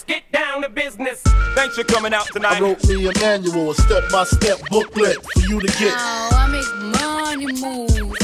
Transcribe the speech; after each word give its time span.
Let's 0.00 0.12
get 0.12 0.32
down 0.32 0.62
to 0.62 0.70
business. 0.70 1.20
Thanks 1.54 1.76
for 1.76 1.84
coming 1.84 2.14
out 2.14 2.26
I 2.42 2.58
wrote 2.58 2.82
me 2.88 3.06
a 3.06 3.12
manual, 3.20 3.72
a 3.72 3.74
step-by-step 3.74 4.60
booklet 4.70 5.16
for 5.22 5.40
you 5.40 5.60
to 5.60 5.66
get. 5.66 5.92
Oh, 5.94 6.30
I 6.32 6.46
make 6.48 7.00
money 7.00 7.46
move. 7.60 8.16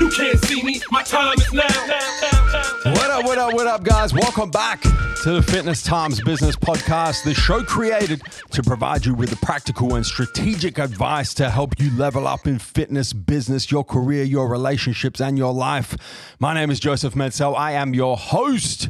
You 0.00 0.08
can't 0.08 0.42
see 0.46 0.62
me. 0.62 0.80
My 0.90 1.02
time 1.02 1.34
is 1.36 1.52
now. 1.52 1.64
now, 1.68 1.98
now, 2.22 2.80
now. 2.82 2.92
What 2.92 3.10
up, 3.10 3.24
what 3.24 3.36
up, 3.36 3.52
what 3.52 3.66
up, 3.66 3.82
guys? 3.82 4.14
Welcome 4.14 4.50
back 4.50 4.80
to 4.80 5.32
the 5.32 5.42
Fitness 5.42 5.82
Times 5.82 6.18
Business 6.22 6.56
Podcast, 6.56 7.24
the 7.24 7.34
show 7.34 7.62
created 7.62 8.22
to 8.52 8.62
provide 8.62 9.04
you 9.04 9.14
with 9.14 9.28
the 9.28 9.36
practical 9.36 9.96
and 9.96 10.06
strategic 10.06 10.78
advice 10.78 11.34
to 11.34 11.50
help 11.50 11.78
you 11.78 11.94
level 11.98 12.26
up 12.26 12.46
in 12.46 12.58
fitness, 12.58 13.12
business, 13.12 13.70
your 13.70 13.84
career, 13.84 14.24
your 14.24 14.48
relationships, 14.48 15.20
and 15.20 15.36
your 15.36 15.52
life. 15.52 15.94
My 16.38 16.54
name 16.54 16.70
is 16.70 16.80
Joseph 16.80 17.12
Medsell. 17.12 17.54
I 17.54 17.72
am 17.72 17.92
your 17.92 18.16
host. 18.16 18.88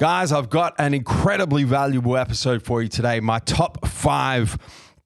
Guys, 0.00 0.32
I've 0.32 0.48
got 0.48 0.74
an 0.78 0.94
incredibly 0.94 1.64
valuable 1.64 2.16
episode 2.16 2.62
for 2.62 2.80
you 2.80 2.88
today. 2.88 3.20
My 3.20 3.38
top 3.38 3.86
five 3.86 4.56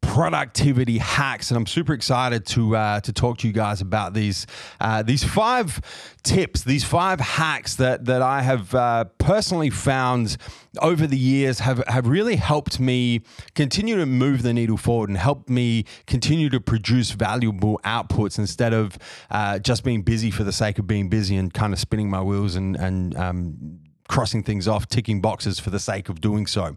productivity 0.00 0.98
hacks, 0.98 1.50
and 1.50 1.58
I'm 1.58 1.66
super 1.66 1.94
excited 1.94 2.46
to 2.46 2.76
uh, 2.76 3.00
to 3.00 3.12
talk 3.12 3.38
to 3.38 3.48
you 3.48 3.52
guys 3.52 3.80
about 3.80 4.14
these 4.14 4.46
uh, 4.80 5.02
these 5.02 5.24
five 5.24 5.80
tips, 6.22 6.62
these 6.62 6.84
five 6.84 7.18
hacks 7.18 7.74
that 7.74 8.04
that 8.04 8.22
I 8.22 8.42
have 8.42 8.72
uh, 8.72 9.06
personally 9.18 9.68
found 9.68 10.36
over 10.80 11.08
the 11.08 11.18
years 11.18 11.58
have 11.58 11.82
have 11.88 12.06
really 12.06 12.36
helped 12.36 12.78
me 12.78 13.22
continue 13.56 13.96
to 13.96 14.06
move 14.06 14.44
the 14.44 14.52
needle 14.52 14.76
forward 14.76 15.08
and 15.08 15.18
helped 15.18 15.50
me 15.50 15.86
continue 16.06 16.48
to 16.50 16.60
produce 16.60 17.10
valuable 17.10 17.80
outputs 17.84 18.38
instead 18.38 18.72
of 18.72 18.96
uh, 19.32 19.58
just 19.58 19.82
being 19.82 20.02
busy 20.02 20.30
for 20.30 20.44
the 20.44 20.52
sake 20.52 20.78
of 20.78 20.86
being 20.86 21.08
busy 21.08 21.34
and 21.34 21.52
kind 21.52 21.72
of 21.72 21.80
spinning 21.80 22.08
my 22.08 22.22
wheels 22.22 22.54
and 22.54 22.76
and 22.76 23.16
um, 23.16 23.80
crossing 24.08 24.42
things 24.42 24.68
off, 24.68 24.88
ticking 24.88 25.20
boxes 25.20 25.58
for 25.58 25.70
the 25.70 25.78
sake 25.78 26.08
of 26.08 26.20
doing 26.20 26.46
so. 26.46 26.76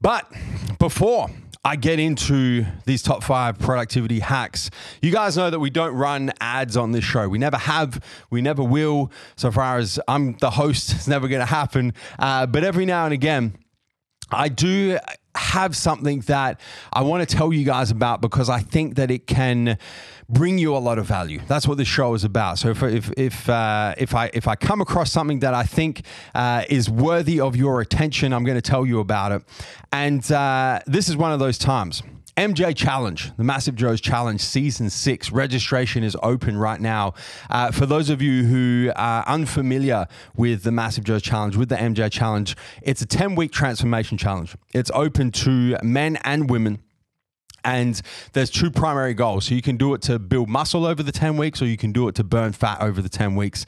But 0.00 0.30
before 0.78 1.30
I 1.64 1.76
get 1.76 2.00
into 2.00 2.66
these 2.86 3.02
top 3.02 3.22
five 3.22 3.58
productivity 3.58 4.18
hacks, 4.18 4.68
you 5.00 5.12
guys 5.12 5.36
know 5.36 5.48
that 5.48 5.60
we 5.60 5.70
don't 5.70 5.94
run 5.94 6.32
ads 6.40 6.76
on 6.76 6.90
this 6.90 7.04
show. 7.04 7.28
We 7.28 7.38
never 7.38 7.56
have, 7.56 8.02
we 8.30 8.42
never 8.42 8.64
will. 8.64 9.12
So 9.36 9.52
far 9.52 9.78
as 9.78 10.00
I'm 10.08 10.36
the 10.38 10.50
host, 10.50 10.90
it's 10.94 11.06
never 11.06 11.28
going 11.28 11.40
to 11.40 11.46
happen. 11.46 11.94
Uh, 12.18 12.46
but 12.46 12.64
every 12.64 12.84
now 12.84 13.04
and 13.04 13.14
again, 13.14 13.56
I 14.32 14.48
do 14.48 14.98
have 15.36 15.76
something 15.76 16.20
that 16.22 16.60
I 16.92 17.02
want 17.02 17.28
to 17.28 17.36
tell 17.36 17.52
you 17.52 17.64
guys 17.64 17.90
about 17.90 18.20
because 18.20 18.50
I 18.50 18.60
think 18.60 18.96
that 18.96 19.10
it 19.10 19.26
can 19.26 19.78
bring 20.28 20.58
you 20.58 20.76
a 20.76 20.78
lot 20.78 20.98
of 20.98 21.06
value. 21.06 21.40
That's 21.46 21.66
what 21.66 21.78
this 21.78 21.88
show 21.88 22.14
is 22.14 22.24
about. 22.24 22.58
So 22.58 22.70
if 22.70 22.82
if 22.82 23.12
if 23.16 23.48
uh, 23.48 23.94
if 23.98 24.14
I 24.14 24.30
if 24.32 24.48
I 24.48 24.54
come 24.54 24.80
across 24.80 25.10
something 25.10 25.40
that 25.40 25.54
I 25.54 25.64
think 25.64 26.02
uh, 26.34 26.64
is 26.68 26.88
worthy 26.88 27.40
of 27.40 27.56
your 27.56 27.80
attention, 27.80 28.32
I'm 28.32 28.44
going 28.44 28.58
to 28.58 28.62
tell 28.62 28.86
you 28.86 29.00
about 29.00 29.32
it. 29.32 29.42
And 29.92 30.30
uh, 30.32 30.80
this 30.86 31.08
is 31.08 31.16
one 31.16 31.32
of 31.32 31.38
those 31.38 31.58
times. 31.58 32.02
MJ 32.36 32.74
Challenge, 32.74 33.30
the 33.36 33.44
Massive 33.44 33.74
Joe's 33.74 34.00
Challenge 34.00 34.40
Season 34.40 34.88
6. 34.88 35.30
Registration 35.32 36.02
is 36.02 36.16
open 36.22 36.56
right 36.56 36.80
now. 36.80 37.12
Uh, 37.50 37.70
for 37.70 37.84
those 37.84 38.08
of 38.08 38.22
you 38.22 38.44
who 38.44 38.90
are 38.96 39.22
unfamiliar 39.26 40.06
with 40.34 40.62
the 40.62 40.72
Massive 40.72 41.04
Joe's 41.04 41.20
Challenge, 41.20 41.56
with 41.56 41.68
the 41.68 41.76
MJ 41.76 42.10
Challenge, 42.10 42.56
it's 42.80 43.02
a 43.02 43.06
10 43.06 43.34
week 43.34 43.52
transformation 43.52 44.16
challenge. 44.16 44.56
It's 44.72 44.90
open 44.94 45.30
to 45.32 45.76
men 45.82 46.16
and 46.24 46.48
women. 46.48 46.82
And 47.64 48.00
there's 48.32 48.50
two 48.50 48.70
primary 48.70 49.14
goals. 49.14 49.46
So 49.46 49.54
you 49.54 49.62
can 49.62 49.76
do 49.76 49.94
it 49.94 50.02
to 50.02 50.18
build 50.18 50.48
muscle 50.48 50.84
over 50.84 51.02
the 51.02 51.12
10 51.12 51.36
weeks, 51.36 51.62
or 51.62 51.66
you 51.66 51.76
can 51.76 51.92
do 51.92 52.08
it 52.08 52.14
to 52.16 52.24
burn 52.24 52.52
fat 52.52 52.80
over 52.80 53.00
the 53.00 53.08
10 53.08 53.36
weeks. 53.36 53.66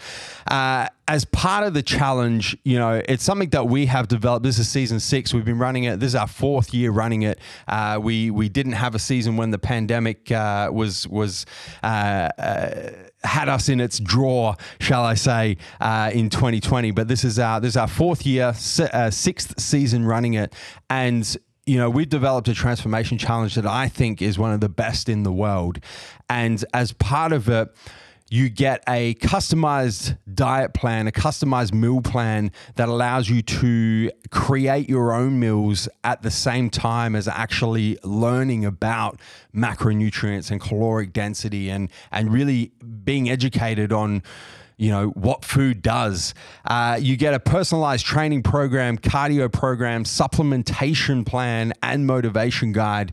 Uh, 0.50 0.89
as 1.06 1.25
part 1.27 1.67
of 1.67 1.75
the 1.75 1.83
challenge, 1.83 2.56
you 2.65 2.78
know, 2.78 3.03
it's 3.09 3.22
something 3.22 3.50
that 3.50 3.69
we 3.69 3.87
have 3.87 4.09
developed. 4.09 4.42
This 4.42 4.59
is 4.59 4.69
season 4.69 5.00
six. 5.00 5.34
We've 5.34 5.45
been 5.45 5.59
running 5.59 5.84
it. 5.84 6.00
This 6.00 6.09
is 6.09 6.15
our 6.15 6.27
fourth 6.27 6.72
year 6.72 6.91
running 6.91 7.22
it. 7.22 7.39
Uh, 7.69 7.98
we 8.03 8.31
we 8.31 8.48
didn't 8.48 8.72
have 8.72 8.95
a 8.95 8.98
season 8.98 9.37
when 9.37 9.50
the 9.50 9.59
pandemic 9.59 10.31
uh, 10.33 10.70
was 10.72 11.06
was. 11.09 11.45
Uh, 11.83 12.31
uh, 12.39 12.91
had 13.25 13.49
us 13.49 13.71
in 13.71 13.81
its 13.81 13.99
draw, 13.99 14.54
shall 14.81 15.03
I 15.03 15.15
say, 15.15 15.56
uh, 15.81 16.10
in 16.12 16.28
2020. 16.28 16.91
But 16.91 17.09
this 17.09 17.25
is 17.25 17.38
our 17.38 17.60
this 17.60 17.71
is 17.71 17.77
our 17.77 17.88
fourth 17.88 18.27
year, 18.27 18.54
uh, 18.93 19.10
sixth 19.10 19.59
season 19.59 20.04
running 20.04 20.34
it, 20.34 20.54
and 20.91 21.37
you 21.66 21.78
know, 21.78 21.88
we've 21.88 22.08
developed 22.08 22.48
a 22.48 22.54
transformation 22.54 23.16
challenge 23.19 23.54
that 23.54 23.66
I 23.66 23.88
think 23.88 24.20
is 24.20 24.38
one 24.38 24.52
of 24.52 24.60
the 24.60 24.69
best 24.69 25.08
in 25.08 25.22
the 25.22 25.32
world. 25.32 25.80
And 26.28 26.62
as 26.75 26.92
part 26.92 27.32
of 27.32 27.48
it, 27.48 27.69
you 28.30 28.48
get 28.48 28.82
a 28.88 29.14
customized 29.16 30.19
diet 30.34 30.74
plan, 30.74 31.06
a 31.06 31.12
customized 31.12 31.72
meal 31.72 32.00
plan 32.00 32.50
that 32.74 32.88
allows 32.88 33.28
you 33.28 33.42
to 33.42 34.10
create 34.30 34.88
your 34.88 35.12
own 35.12 35.38
meals 35.38 35.88
at 36.03 36.22
the 36.22 36.30
same 36.30 36.69
time 36.70 37.14
as 37.14 37.28
actually 37.28 37.98
learning 38.03 38.64
about 38.64 39.20
macronutrients 39.54 40.50
and 40.50 40.60
caloric 40.60 41.12
density 41.12 41.69
and, 41.69 41.91
and 42.10 42.32
really 42.32 42.72
being 43.04 43.28
educated 43.30 43.92
on 43.92 44.22
you 44.76 44.90
know 44.90 45.08
what 45.10 45.44
food 45.44 45.82
does. 45.82 46.34
Uh, 46.64 46.98
you 47.00 47.16
get 47.16 47.34
a 47.34 47.40
personalized 47.40 48.04
training 48.04 48.42
program 48.42 48.98
cardio 48.98 49.50
program 49.52 50.04
supplementation 50.04 51.24
plan 51.24 51.72
and 51.82 52.06
motivation 52.06 52.72
guide 52.72 53.12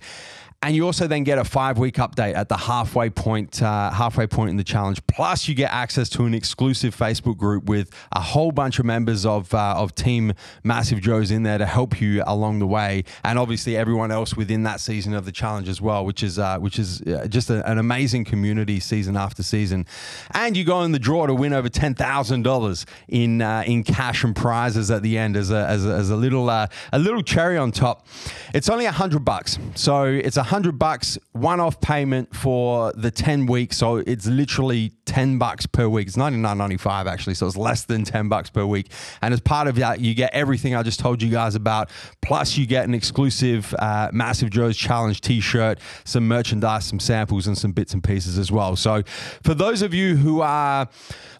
and 0.64 0.76
you 0.76 0.86
also 0.86 1.08
then 1.08 1.24
get 1.24 1.40
a 1.40 1.44
five 1.44 1.80
week 1.80 1.96
update 1.96 2.36
at 2.36 2.48
the 2.48 2.56
halfway 2.56 3.10
point, 3.10 3.64
uh, 3.64 3.90
halfway 3.90 4.28
point 4.28 4.52
in 4.52 4.58
the 4.58 4.64
challenge. 4.64 5.02
Plus, 5.08 5.48
you 5.48 5.56
get 5.56 5.72
access 5.72 6.08
to 6.10 6.26
an 6.26 6.36
exclusive 6.36 6.96
Facebook 6.96 7.36
group 7.38 7.64
with 7.64 7.90
a 8.12 8.22
whole 8.22 8.52
bunch 8.52 8.78
of 8.78 8.86
members 8.86 9.26
of 9.26 9.52
uh, 9.56 9.74
of 9.76 9.96
Team 9.96 10.34
Massive 10.64 11.02
Joe's 11.02 11.32
in 11.32 11.42
there 11.42 11.58
to 11.58 11.66
help 11.66 12.00
you 12.00 12.24
along 12.28 12.60
the 12.60 12.68
way, 12.68 13.04
and 13.24 13.40
obviously 13.40 13.76
everyone 13.76 14.12
else 14.12 14.36
within 14.36 14.62
that 14.64 14.80
season 14.80 15.16
of 15.16 15.26
the 15.26 15.32
challenge 15.32 15.68
as 15.68 15.82
well, 15.82 16.06
which 16.06 16.22
is 16.22 16.38
uh, 16.38 16.60
which 16.60 16.78
is 16.78 17.02
uh, 17.02 17.26
just 17.28 17.50
a, 17.50 17.68
an 17.70 17.80
amazing 17.80 18.24
community 18.24 18.80
season 18.80 19.18
after 19.18 19.42
season. 19.42 19.88
And 20.36 20.56
you 20.56 20.64
go 20.64 20.84
in 20.84 20.92
the 20.92 21.00
draw 21.00 21.26
to 21.26 21.34
win 21.34 21.54
over 21.54 21.70
ten 21.70 21.96
thousand 21.96 22.44
dollars 22.44 22.86
in 23.08 23.42
uh, 23.42 23.64
in 23.66 23.84
cash 23.84 24.24
and 24.24 24.36
prizes 24.36 24.92
at 24.92 25.02
the 25.02 25.18
end 25.18 25.38
as 25.38 25.50
a 25.50 25.66
as 25.68 25.88
a, 25.88 25.94
as 25.96 26.12
a 26.12 26.16
little 26.16 26.52
uh, 26.52 26.68
a 26.94 27.00
little 27.00 27.24
cherry 27.24 27.58
on 27.58 27.72
top. 27.72 28.06
It's 28.54 28.70
only 28.70 28.86
a 28.86 28.92
hundred 28.92 29.26
bucks, 29.26 29.58
so 29.74 30.04
it's 30.04 30.38
a 30.38 30.51
hundred 30.52 30.78
bucks 30.78 31.18
one 31.32 31.60
off 31.60 31.82
payment 31.82 32.36
for 32.36 32.94
the 32.94 33.10
ten 33.10 33.48
weeks. 33.48 33.78
So 33.78 33.98
it's 33.98 34.28
literally 34.28 34.92
ten 35.06 35.40
bucks 35.40 35.66
per 35.66 35.90
week. 35.90 36.08
It's 36.08 36.18
ninety 36.18 36.38
nine 36.38 36.58
ninety 36.58 36.78
five 36.78 37.08
actually, 37.08 37.34
so 37.34 37.48
it's 37.48 37.58
less 37.58 37.86
than 37.86 38.04
ten 38.04 38.30
bucks 38.30 38.50
per 38.50 38.66
week. 38.66 38.92
And 39.22 39.34
as 39.34 39.42
part 39.42 39.68
of 39.68 39.76
that, 39.78 40.00
you 40.02 40.14
get 40.14 40.34
everything 40.34 40.76
I 40.76 40.84
just 40.84 41.00
told 41.00 41.22
you 41.22 41.32
guys 41.32 41.56
about. 41.56 41.90
Plus, 42.22 42.58
you 42.58 42.68
get 42.68 42.86
an 42.86 42.94
exclusive 42.94 43.74
uh, 43.80 44.10
Massive 44.14 44.52
Joe's 44.52 44.78
Challenge 44.78 45.20
T 45.20 45.40
shirt, 45.40 45.80
some 46.04 46.28
merchandise, 46.28 46.86
some 46.86 47.00
samples, 47.00 47.48
and 47.48 47.58
some 47.58 47.72
bits 47.72 47.94
and 47.94 48.04
pieces 48.04 48.38
as 48.38 48.52
well. 48.52 48.76
So 48.76 49.04
for 49.44 49.54
those 49.54 49.82
of 49.82 49.94
you 49.94 50.18
who 50.18 50.42
are 50.42 50.88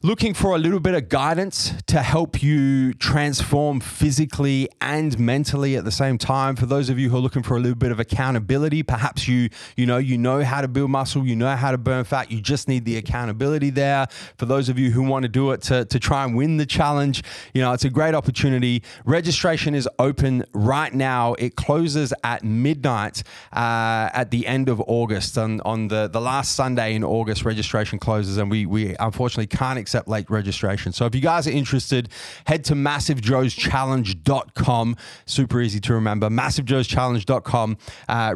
looking 0.04 0.34
for 0.34 0.56
a 0.56 0.58
little 0.58 0.80
bit 0.80 0.96
of 0.96 1.10
guidance 1.10 1.74
to 1.86 2.02
help 2.02 2.42
you 2.42 2.94
transform 2.94 3.80
physically 3.80 4.68
and 4.80 5.20
mentally 5.20 5.76
at 5.76 5.84
the 5.84 5.92
same 5.92 6.18
time, 6.18 6.56
for 6.56 6.66
those 6.66 6.90
of 6.90 6.98
you 6.98 7.10
who 7.10 7.18
are 7.18 7.20
looking 7.20 7.44
for 7.44 7.58
a 7.58 7.60
little 7.60 7.78
bit 7.78 7.92
of 7.92 8.00
accountability, 8.00 8.82
perhaps 8.82 9.01
you 9.28 9.50
you 9.76 9.86
know 9.86 9.98
you 9.98 10.18
know 10.18 10.44
how 10.44 10.62
to 10.62 10.68
build 10.68 10.92
muscle, 10.92 11.26
you 11.26 11.36
know 11.36 11.56
how 11.56 11.72
to 11.72 11.78
burn 11.78 12.04
fat, 12.04 12.32
you 12.32 12.42
just 12.42 12.68
need 12.68 12.86
the 12.86 12.98
accountability 12.98 13.70
there. 13.70 14.08
For 14.38 14.46
those 14.46 14.70
of 14.70 14.80
you 14.80 14.92
who 14.92 15.04
want 15.04 15.24
to 15.24 15.30
do 15.30 15.52
it 15.52 15.62
to, 15.64 15.86
to 15.86 16.00
try 16.00 16.24
and 16.24 16.36
win 16.36 16.58
the 16.58 16.66
challenge, 16.66 17.24
you 17.54 17.62
know 17.62 17.74
it's 17.74 17.86
a 17.86 17.90
great 17.90 18.16
opportunity. 18.16 18.84
Registration 19.06 19.76
is 19.76 19.88
open 20.00 20.44
right 20.54 20.94
now. 20.94 21.34
It 21.36 21.56
closes 21.56 22.14
at 22.24 22.44
midnight 22.44 23.24
uh, 23.54 24.10
at 24.14 24.32
the 24.32 24.48
end 24.48 24.70
of 24.70 24.82
August 24.88 25.38
on 25.38 25.62
on 25.62 25.88
the 25.88 26.08
the 26.08 26.22
last 26.22 26.56
Sunday 26.56 26.96
in 26.96 27.04
August. 27.04 27.46
Registration 27.46 28.00
closes, 28.00 28.38
and 28.38 28.50
we 28.50 28.66
we 28.66 28.96
unfortunately 29.00 29.48
can't 29.48 29.80
accept 29.80 30.08
late 30.08 30.30
registration. 30.30 30.92
So 30.92 31.06
if 31.06 31.16
you 31.16 31.22
guys 31.22 31.48
are 31.48 31.52
interested, 31.52 32.10
head 32.46 32.66
to 32.66 32.74
massivejoeschallenge.com. 32.74 34.98
Super 35.26 35.62
easy 35.62 35.80
to 35.80 35.94
remember. 35.94 36.30
Massivejoeschallenge.com. 36.30 37.78
Uh, 38.08 38.36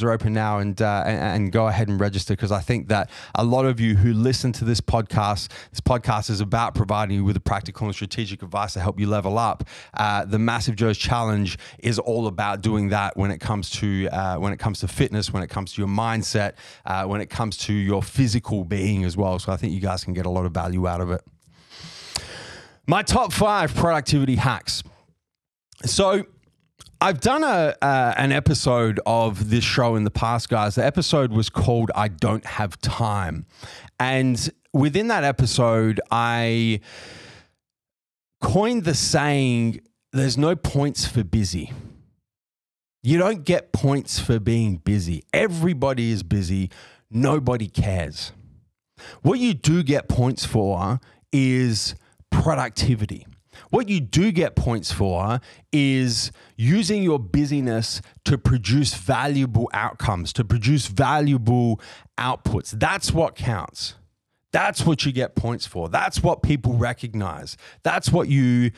are 0.00 0.12
open 0.12 0.32
now, 0.32 0.58
and, 0.58 0.80
uh, 0.80 1.02
and 1.04 1.18
and 1.18 1.52
go 1.52 1.66
ahead 1.66 1.88
and 1.88 1.98
register 1.98 2.34
because 2.34 2.52
I 2.52 2.60
think 2.60 2.86
that 2.88 3.10
a 3.34 3.42
lot 3.42 3.66
of 3.66 3.80
you 3.80 3.96
who 3.96 4.12
listen 4.12 4.52
to 4.52 4.64
this 4.64 4.80
podcast, 4.80 5.48
this 5.70 5.80
podcast 5.80 6.30
is 6.30 6.40
about 6.40 6.76
providing 6.76 7.16
you 7.16 7.24
with 7.24 7.34
the 7.34 7.40
practical 7.40 7.86
and 7.86 7.94
strategic 7.94 8.42
advice 8.42 8.74
to 8.74 8.80
help 8.80 9.00
you 9.00 9.08
level 9.08 9.38
up. 9.38 9.64
Uh, 9.94 10.24
the 10.24 10.38
Massive 10.38 10.76
Joe's 10.76 10.98
Challenge 10.98 11.58
is 11.80 11.98
all 11.98 12.28
about 12.28 12.60
doing 12.60 12.90
that 12.90 13.16
when 13.16 13.32
it 13.32 13.38
comes 13.40 13.70
to 13.70 14.08
uh, 14.12 14.36
when 14.36 14.52
it 14.52 14.58
comes 14.58 14.78
to 14.80 14.88
fitness, 14.88 15.32
when 15.32 15.42
it 15.42 15.50
comes 15.50 15.72
to 15.72 15.80
your 15.80 15.88
mindset, 15.88 16.52
uh, 16.86 17.04
when 17.06 17.20
it 17.20 17.30
comes 17.30 17.56
to 17.56 17.72
your 17.72 18.02
physical 18.02 18.62
being 18.62 19.02
as 19.02 19.16
well. 19.16 19.40
So 19.40 19.50
I 19.50 19.56
think 19.56 19.72
you 19.72 19.80
guys 19.80 20.04
can 20.04 20.14
get 20.14 20.26
a 20.26 20.30
lot 20.30 20.46
of 20.46 20.52
value 20.52 20.86
out 20.86 21.00
of 21.00 21.10
it. 21.10 21.22
My 22.86 23.02
top 23.02 23.32
five 23.32 23.74
productivity 23.74 24.36
hacks. 24.36 24.82
So 25.84 26.26
I've 27.02 27.18
done 27.18 27.42
a 27.42 27.74
uh, 27.82 28.14
an 28.16 28.30
episode 28.30 29.00
of 29.04 29.50
this 29.50 29.64
show 29.64 29.96
in 29.96 30.04
the 30.04 30.10
past, 30.10 30.48
guys. 30.48 30.76
The 30.76 30.86
episode 30.86 31.32
was 31.32 31.50
called 31.50 31.90
"I 31.96 32.06
Don't 32.06 32.46
Have 32.46 32.80
Time," 32.80 33.44
and 33.98 34.48
within 34.72 35.08
that 35.08 35.24
episode, 35.24 36.00
I 36.12 36.78
coined 38.40 38.84
the 38.84 38.94
saying 38.94 39.80
there's 40.12 40.38
no 40.38 40.54
points 40.54 41.04
for 41.04 41.24
busy. 41.24 41.72
You 43.02 43.18
don't 43.18 43.44
get 43.44 43.72
points 43.72 44.20
for 44.20 44.38
being 44.38 44.76
busy. 44.76 45.24
Everybody 45.32 46.12
is 46.12 46.22
busy. 46.22 46.70
Nobody 47.10 47.66
cares. 47.66 48.30
What 49.22 49.40
you 49.40 49.54
do 49.54 49.82
get 49.82 50.08
points 50.08 50.46
for 50.46 51.00
is 51.32 51.96
productivity. 52.30 53.26
What 53.72 53.88
you 53.88 54.00
do 54.00 54.32
get 54.32 54.54
points 54.54 54.92
for 54.92 55.40
is 55.72 56.30
using 56.58 57.02
your 57.02 57.18
busyness 57.18 58.02
to 58.26 58.36
produce 58.36 58.92
valuable 58.92 59.70
outcomes, 59.72 60.34
to 60.34 60.44
produce 60.44 60.88
valuable 60.88 61.80
outputs. 62.18 62.78
That's 62.78 63.12
what 63.12 63.34
counts. 63.34 63.94
That's 64.52 64.84
what 64.84 65.06
you 65.06 65.12
get 65.12 65.34
points 65.34 65.64
for. 65.64 65.88
That's 65.88 66.22
what 66.22 66.42
people 66.42 66.74
recognize. 66.74 67.56
That's 67.82 68.12
what 68.12 68.28
you 68.28 68.72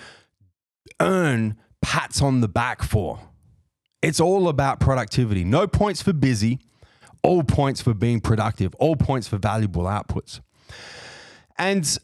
earn 1.01 1.57
pats 1.83 2.23
on 2.23 2.41
the 2.41 2.47
back 2.47 2.85
for. 2.85 3.19
It's 4.01 4.21
all 4.21 4.47
about 4.49 4.79
productivity. 4.79 5.43
No 5.43 5.67
points 5.67 6.03
for 6.03 6.13
busy, 6.13 6.61
all 7.25 7.43
points 7.43 7.83
for 7.83 7.95
being 7.95 8.21
productive, 8.21 8.73
all 8.77 8.95
points 8.95 9.27
for 9.27 9.39
valuable 9.39 9.87
outputs. 9.87 10.39
And 11.59 11.99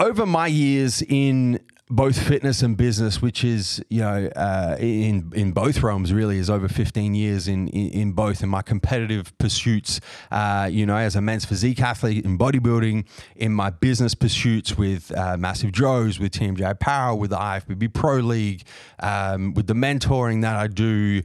over 0.00 0.26
my 0.26 0.46
years 0.46 1.02
in 1.02 1.60
both 1.88 2.20
fitness 2.20 2.62
and 2.62 2.76
business, 2.76 3.22
which 3.22 3.44
is 3.44 3.82
you 3.90 4.00
know 4.00 4.28
uh, 4.34 4.76
in 4.80 5.32
in 5.34 5.52
both 5.52 5.82
realms 5.82 6.12
really 6.12 6.38
is 6.38 6.50
over 6.50 6.68
15 6.68 7.14
years 7.14 7.46
in 7.46 7.68
in, 7.68 7.90
in 7.90 8.12
both 8.12 8.42
in 8.42 8.48
my 8.48 8.60
competitive 8.60 9.36
pursuits, 9.38 10.00
uh, 10.32 10.68
you 10.70 10.84
know 10.84 10.96
as 10.96 11.14
a 11.14 11.20
men's 11.20 11.44
physique 11.44 11.80
athlete 11.80 12.24
in 12.24 12.36
bodybuilding, 12.36 13.06
in 13.36 13.52
my 13.52 13.70
business 13.70 14.14
pursuits 14.14 14.76
with 14.76 15.16
uh, 15.16 15.36
Massive 15.36 15.72
Joes, 15.72 16.18
with 16.18 16.32
Team 16.32 16.56
Apparel, 16.60 17.18
with 17.18 17.30
the 17.30 17.38
IFBB 17.38 17.94
Pro 17.94 18.16
League, 18.16 18.64
um, 18.98 19.54
with 19.54 19.68
the 19.68 19.74
mentoring 19.74 20.42
that 20.42 20.56
I 20.56 20.66
do, 20.66 21.22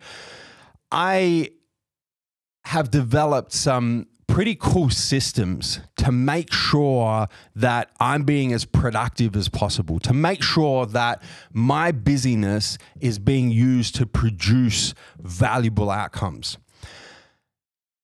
I 0.91 1.50
have 2.65 2.91
developed 2.91 3.51
some 3.51 4.06
pretty 4.31 4.56
cool 4.56 4.89
systems 4.89 5.81
to 5.98 6.10
make 6.10 6.54
sure 6.54 7.28
that 7.54 7.92
I'm 8.00 8.24
being 8.24 8.54
as 8.54 8.63
productive 8.63 9.36
as 9.36 9.50
possible, 9.50 10.00
to 10.00 10.13
make 10.13 10.42
sure 10.42 10.86
that 10.86 11.22
my 11.51 11.92
busyness 11.92 12.78
is 13.01 13.19
being 13.19 13.51
used 13.51 13.95
to 13.95 14.06
produce 14.06 14.94
valuable 15.19 15.92
outcomes. 15.92 16.57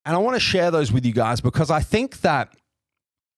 And 0.04 0.14
I 0.14 0.18
want 0.18 0.36
to 0.36 0.40
share 0.40 0.70
those 0.70 0.92
with 0.92 1.06
you 1.06 1.14
guys 1.14 1.40
because 1.40 1.70
I 1.70 1.80
think 1.80 2.20
that 2.20 2.54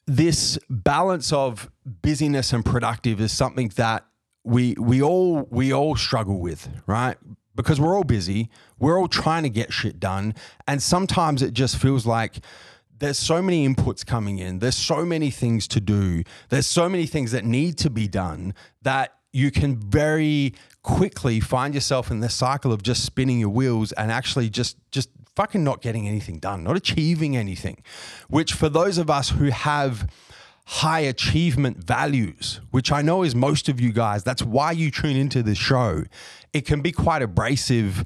this 0.09 0.59
balance 0.69 1.33
of 1.33 1.71
busyness 1.85 2.53
and 2.53 2.65
productive 2.65 3.21
is 3.21 3.31
something 3.31 3.69
that 3.77 4.05
we 4.43 4.75
we 4.79 5.01
all 5.01 5.47
we 5.51 5.73
all 5.73 5.95
struggle 5.95 6.41
with, 6.41 6.69
right? 6.89 7.17
Because 7.55 7.81
we're 7.81 7.95
all 7.95 8.05
busy, 8.05 8.51
we're 8.81 8.99
all 8.99 9.07
trying 9.07 9.45
to 9.45 9.51
get 9.51 9.73
shit 9.73 10.01
done, 10.01 10.35
and 10.67 10.83
sometimes 10.83 11.41
it 11.41 11.53
just 11.53 11.77
feels 11.77 12.05
like 12.05 12.41
there's 13.01 13.19
so 13.19 13.43
many 13.43 13.69
inputs 13.69 14.07
coming 14.07 14.39
in. 14.39 14.61
There's 14.61 14.77
so 14.77 15.05
many 15.05 15.31
things 15.31 15.67
to 15.69 15.81
do. 15.81 16.23
There's 16.51 16.67
so 16.67 16.89
many 16.89 17.07
things 17.07 17.33
that 17.33 17.45
need 17.45 17.77
to 17.79 17.91
be 17.91 18.07
done 18.07 18.55
that 18.83 19.17
you 19.33 19.51
can 19.51 19.77
very 19.77 20.55
quickly 20.83 21.41
find 21.41 21.75
yourself 21.75 22.11
in 22.11 22.21
this 22.21 22.35
cycle 22.35 22.73
of 22.73 22.83
just 22.83 23.05
spinning 23.05 23.39
your 23.39 23.49
wheels 23.49 23.93
and 23.93 24.11
actually 24.11 24.49
just 24.51 24.77
just 24.91 25.11
fucking 25.37 25.65
not 25.65 25.81
getting 25.81 26.07
anything 26.07 26.39
done, 26.39 26.65
not 26.65 26.77
achieving 26.77 27.37
anything. 27.37 27.83
Which 28.29 28.53
for 28.53 28.69
those 28.69 28.99
of 28.99 29.09
us 29.09 29.31
who 29.31 29.47
have 29.47 30.11
high 30.67 31.01
achievement 31.01 31.79
values, 31.79 32.61
which 32.71 32.93
I 32.93 33.03
know 33.03 33.23
is 33.23 33.35
most 33.35 33.69
of 33.69 33.81
you 33.81 33.93
guys, 33.93 34.23
that's 34.23 34.43
why 34.43 34.73
you 34.73 34.91
tune 34.91 35.17
into 35.17 35.43
this 35.43 35.59
show. 35.59 36.05
It 36.53 36.67
can 36.67 36.81
be 36.81 36.93
quite 36.93 37.23
abrasive 37.23 38.05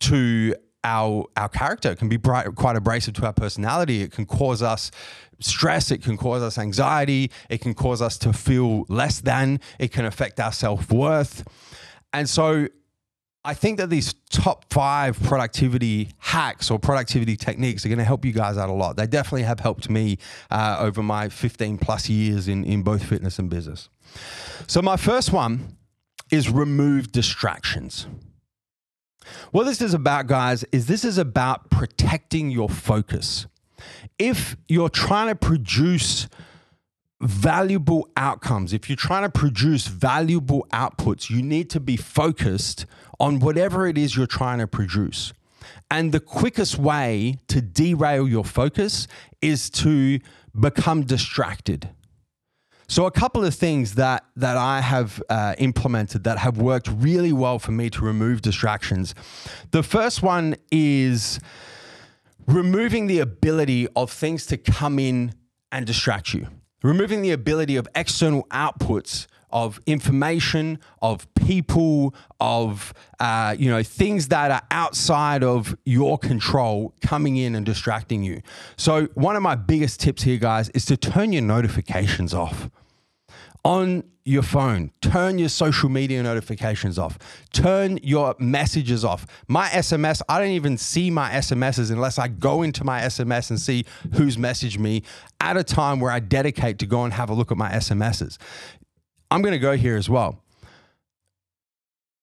to 0.00 0.54
our 0.84 1.24
our 1.36 1.48
character. 1.48 1.94
Can 1.96 2.08
be 2.08 2.16
bright, 2.16 2.54
quite 2.54 2.76
abrasive 2.76 3.14
to 3.14 3.26
our 3.26 3.32
personality. 3.32 4.02
It 4.02 4.12
can 4.12 4.26
cause 4.26 4.62
us 4.62 4.90
stress. 5.40 5.90
It 5.90 6.02
can 6.02 6.16
cause 6.16 6.42
us 6.42 6.58
anxiety. 6.58 7.30
It 7.48 7.60
can 7.60 7.74
cause 7.74 8.00
us 8.02 8.18
to 8.18 8.32
feel 8.32 8.84
less 8.88 9.20
than. 9.20 9.60
It 9.78 9.92
can 9.92 10.04
affect 10.04 10.38
our 10.40 10.52
self 10.52 10.92
worth. 10.92 11.44
And 12.12 12.28
so, 12.28 12.68
I 13.46 13.52
think 13.52 13.76
that 13.76 13.90
these 13.90 14.14
top 14.30 14.72
five 14.72 15.20
productivity 15.22 16.08
hacks 16.18 16.70
or 16.70 16.78
productivity 16.78 17.36
techniques 17.36 17.84
are 17.84 17.88
going 17.88 17.98
to 17.98 18.04
help 18.04 18.24
you 18.24 18.32
guys 18.32 18.56
out 18.56 18.70
a 18.70 18.72
lot. 18.72 18.96
They 18.96 19.06
definitely 19.06 19.42
have 19.42 19.60
helped 19.60 19.90
me 19.90 20.16
uh, 20.50 20.78
over 20.80 21.02
my 21.02 21.28
15 21.28 21.76
plus 21.76 22.08
years 22.08 22.48
in, 22.48 22.64
in 22.64 22.82
both 22.82 23.04
fitness 23.04 23.38
and 23.38 23.50
business. 23.50 23.90
So, 24.66 24.80
my 24.80 24.96
first 24.96 25.32
one 25.32 25.76
is 26.30 26.50
remove 26.50 27.12
distractions. 27.12 28.06
What 29.52 29.64
this 29.64 29.80
is 29.80 29.94
about, 29.94 30.26
guys, 30.26 30.64
is 30.72 30.86
this 30.86 31.04
is 31.04 31.18
about 31.18 31.70
protecting 31.70 32.50
your 32.50 32.68
focus. 32.68 33.46
If 34.18 34.56
you're 34.68 34.88
trying 34.88 35.28
to 35.28 35.34
produce 35.34 36.28
valuable 37.20 38.08
outcomes, 38.16 38.72
if 38.72 38.88
you're 38.88 38.96
trying 38.96 39.22
to 39.22 39.30
produce 39.30 39.86
valuable 39.86 40.66
outputs, 40.72 41.30
you 41.30 41.42
need 41.42 41.70
to 41.70 41.80
be 41.80 41.96
focused 41.96 42.86
on 43.18 43.40
whatever 43.40 43.86
it 43.86 43.96
is 43.96 44.16
you're 44.16 44.26
trying 44.26 44.58
to 44.58 44.66
produce. 44.66 45.32
And 45.90 46.12
the 46.12 46.20
quickest 46.20 46.78
way 46.78 47.38
to 47.48 47.60
derail 47.60 48.28
your 48.28 48.44
focus 48.44 49.06
is 49.40 49.70
to 49.70 50.20
become 50.58 51.04
distracted. 51.04 51.90
So 52.86 53.06
a 53.06 53.10
couple 53.10 53.44
of 53.44 53.54
things 53.54 53.94
that 53.94 54.24
that 54.36 54.56
I 54.56 54.80
have 54.80 55.22
uh, 55.28 55.54
implemented 55.58 56.24
that 56.24 56.38
have 56.38 56.58
worked 56.58 56.88
really 56.88 57.32
well 57.32 57.58
for 57.58 57.72
me 57.72 57.90
to 57.90 58.04
remove 58.04 58.42
distractions. 58.42 59.14
The 59.70 59.82
first 59.82 60.22
one 60.22 60.56
is 60.70 61.40
removing 62.46 63.06
the 63.06 63.20
ability 63.20 63.88
of 63.96 64.10
things 64.10 64.46
to 64.46 64.56
come 64.56 64.98
in 64.98 65.34
and 65.72 65.86
distract 65.86 66.34
you. 66.34 66.46
Removing 66.82 67.22
the 67.22 67.30
ability 67.30 67.76
of 67.76 67.88
external 67.94 68.44
outputs 68.50 69.26
of 69.54 69.80
information, 69.86 70.80
of 71.00 71.32
people, 71.34 72.14
of 72.40 72.92
uh, 73.20 73.54
you 73.58 73.70
know 73.70 73.82
things 73.82 74.28
that 74.28 74.50
are 74.50 74.62
outside 74.70 75.42
of 75.42 75.74
your 75.86 76.18
control 76.18 76.92
coming 77.00 77.36
in 77.36 77.54
and 77.54 77.64
distracting 77.64 78.22
you. 78.22 78.42
So 78.76 79.06
one 79.14 79.36
of 79.36 79.42
my 79.42 79.54
biggest 79.54 80.00
tips 80.00 80.24
here, 80.24 80.36
guys, 80.36 80.68
is 80.70 80.84
to 80.86 80.96
turn 80.96 81.32
your 81.32 81.42
notifications 81.42 82.34
off 82.34 82.68
on 83.64 84.04
your 84.26 84.42
phone. 84.42 84.90
Turn 85.02 85.38
your 85.38 85.50
social 85.50 85.88
media 85.88 86.22
notifications 86.22 86.98
off. 86.98 87.18
Turn 87.52 87.98
your 88.02 88.34
messages 88.38 89.04
off. 89.04 89.26
My 89.48 89.68
SMS, 89.68 90.22
I 90.28 90.38
don't 90.38 90.50
even 90.50 90.78
see 90.78 91.10
my 91.10 91.30
SMSs 91.30 91.90
unless 91.90 92.18
I 92.18 92.28
go 92.28 92.62
into 92.62 92.84
my 92.84 93.02
SMS 93.02 93.50
and 93.50 93.60
see 93.60 93.84
who's 94.14 94.36
messaged 94.36 94.78
me 94.78 95.02
at 95.40 95.56
a 95.58 95.64
time 95.64 96.00
where 96.00 96.10
I 96.10 96.20
dedicate 96.20 96.78
to 96.78 96.86
go 96.86 97.04
and 97.04 97.12
have 97.12 97.28
a 97.28 97.34
look 97.34 97.52
at 97.52 97.58
my 97.58 97.70
SMSs. 97.72 98.38
I'm 99.30 99.42
going 99.42 99.52
to 99.52 99.58
go 99.58 99.76
here 99.76 99.96
as 99.96 100.08
well. 100.08 100.42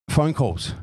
Phone 0.10 0.34
calls. 0.34 0.74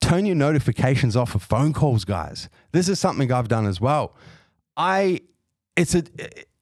Turn 0.00 0.24
your 0.24 0.36
notifications 0.36 1.16
off 1.16 1.34
of 1.34 1.42
phone 1.42 1.72
calls, 1.72 2.04
guys. 2.04 2.48
This 2.72 2.88
is 2.88 3.00
something 3.00 3.32
I've 3.32 3.48
done 3.48 3.66
as 3.66 3.80
well. 3.80 4.14
I 4.76 5.20
it's 5.76 5.94
a 5.94 6.04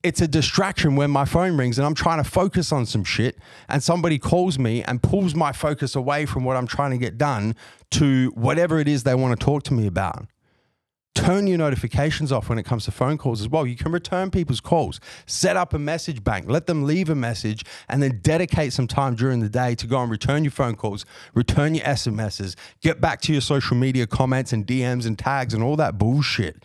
it's 0.03 0.21
a 0.21 0.27
distraction 0.27 0.95
when 0.95 1.09
my 1.09 1.25
phone 1.25 1.57
rings 1.57 1.79
and 1.79 1.85
I'm 1.85 1.95
trying 1.95 2.23
to 2.23 2.29
focus 2.29 2.71
on 2.71 2.85
some 2.85 3.03
shit 3.03 3.37
and 3.69 3.81
somebody 3.81 4.19
calls 4.19 4.59
me 4.59 4.83
and 4.83 5.01
pulls 5.01 5.33
my 5.33 5.51
focus 5.51 5.95
away 5.95 6.25
from 6.25 6.43
what 6.43 6.55
I'm 6.55 6.67
trying 6.67 6.91
to 6.91 6.97
get 6.97 7.17
done 7.17 7.55
to 7.91 8.31
whatever 8.35 8.79
it 8.79 8.87
is 8.87 9.03
they 9.03 9.15
want 9.15 9.39
to 9.39 9.43
talk 9.43 9.63
to 9.63 9.73
me 9.73 9.87
about. 9.87 10.27
Turn 11.15 11.47
your 11.47 11.57
notifications 11.57 12.31
off 12.31 12.49
when 12.49 12.59
it 12.59 12.63
comes 12.63 12.85
to 12.85 12.91
phone 12.91 13.17
calls 13.17 13.39
as 13.39 13.47
well. 13.47 13.65
You 13.65 13.77
can 13.77 13.91
return 13.91 14.29
people's 14.29 14.59
calls, 14.59 14.99
set 15.25 15.55
up 15.55 15.73
a 15.73 15.79
message 15.79 16.23
bank, 16.23 16.45
let 16.49 16.67
them 16.67 16.83
leave 16.83 17.09
a 17.09 17.15
message, 17.15 17.63
and 17.87 18.03
then 18.03 18.19
dedicate 18.21 18.73
some 18.73 18.85
time 18.85 19.15
during 19.15 19.39
the 19.39 19.49
day 19.49 19.75
to 19.75 19.87
go 19.87 20.01
and 20.01 20.11
return 20.11 20.43
your 20.43 20.51
phone 20.51 20.75
calls, 20.75 21.05
return 21.33 21.73
your 21.73 21.85
SMSs, 21.85 22.55
get 22.81 22.99
back 22.99 23.21
to 23.21 23.31
your 23.31 23.41
social 23.41 23.77
media 23.77 24.05
comments 24.05 24.51
and 24.51 24.67
DMs 24.67 25.07
and 25.07 25.17
tags 25.17 25.53
and 25.53 25.63
all 25.63 25.77
that 25.77 25.97
bullshit. 25.97 26.61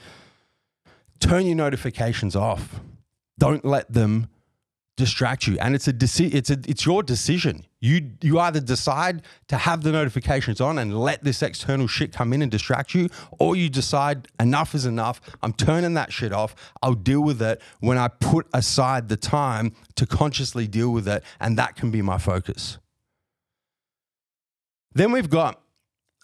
Turn 1.21 1.47
your 1.47 1.57
notifications 1.57 2.35
off. 2.35 2.81
Don't 3.39 3.65
let 3.65 3.93
them 3.93 4.29
distract 4.97 5.47
you. 5.47 5.59
And 5.61 5.75
it's 5.75 5.87
a 5.87 5.93
deci- 5.93 6.35
it's 6.35 6.51
a 6.51 6.59
it's 6.67 6.85
your 6.85 7.03
decision 7.03 7.67
you 7.81 8.11
you 8.21 8.39
either 8.39 8.61
decide 8.61 9.23
to 9.49 9.57
have 9.57 9.83
the 9.83 9.93
notifications 9.93 10.61
on 10.61 10.79
and 10.79 10.99
let 10.99 11.25
this 11.25 11.43
external 11.43 11.87
shit 11.87 12.13
come 12.13 12.33
in 12.33 12.43
and 12.43 12.51
distract 12.51 12.95
you 12.95 13.09
or 13.39 13.57
you 13.57 13.69
decide 13.71 14.29
enough 14.39 14.75
is 14.75 14.85
enough 14.85 15.21
i'm 15.43 15.53
turning 15.53 15.95
that 15.95 16.13
shit 16.13 16.33
off 16.33 16.55
i'll 16.83 16.95
deal 16.95 17.23
with 17.23 17.41
it 17.41 17.61
when 17.81 17.97
i 17.97 18.07
put 18.09 18.47
aside 18.53 19.09
the 19.09 19.17
time 19.17 19.73
to 20.01 20.07
consciously 20.07 20.67
deal 20.67 20.91
with 20.91 21.09
it 21.09 21.23
and 21.41 21.59
that 21.59 21.77
can 21.77 21.91
be 21.91 22.03
my 22.03 22.19
focus. 22.19 22.79
Then 24.93 25.13
we've 25.13 25.31
got 25.31 25.61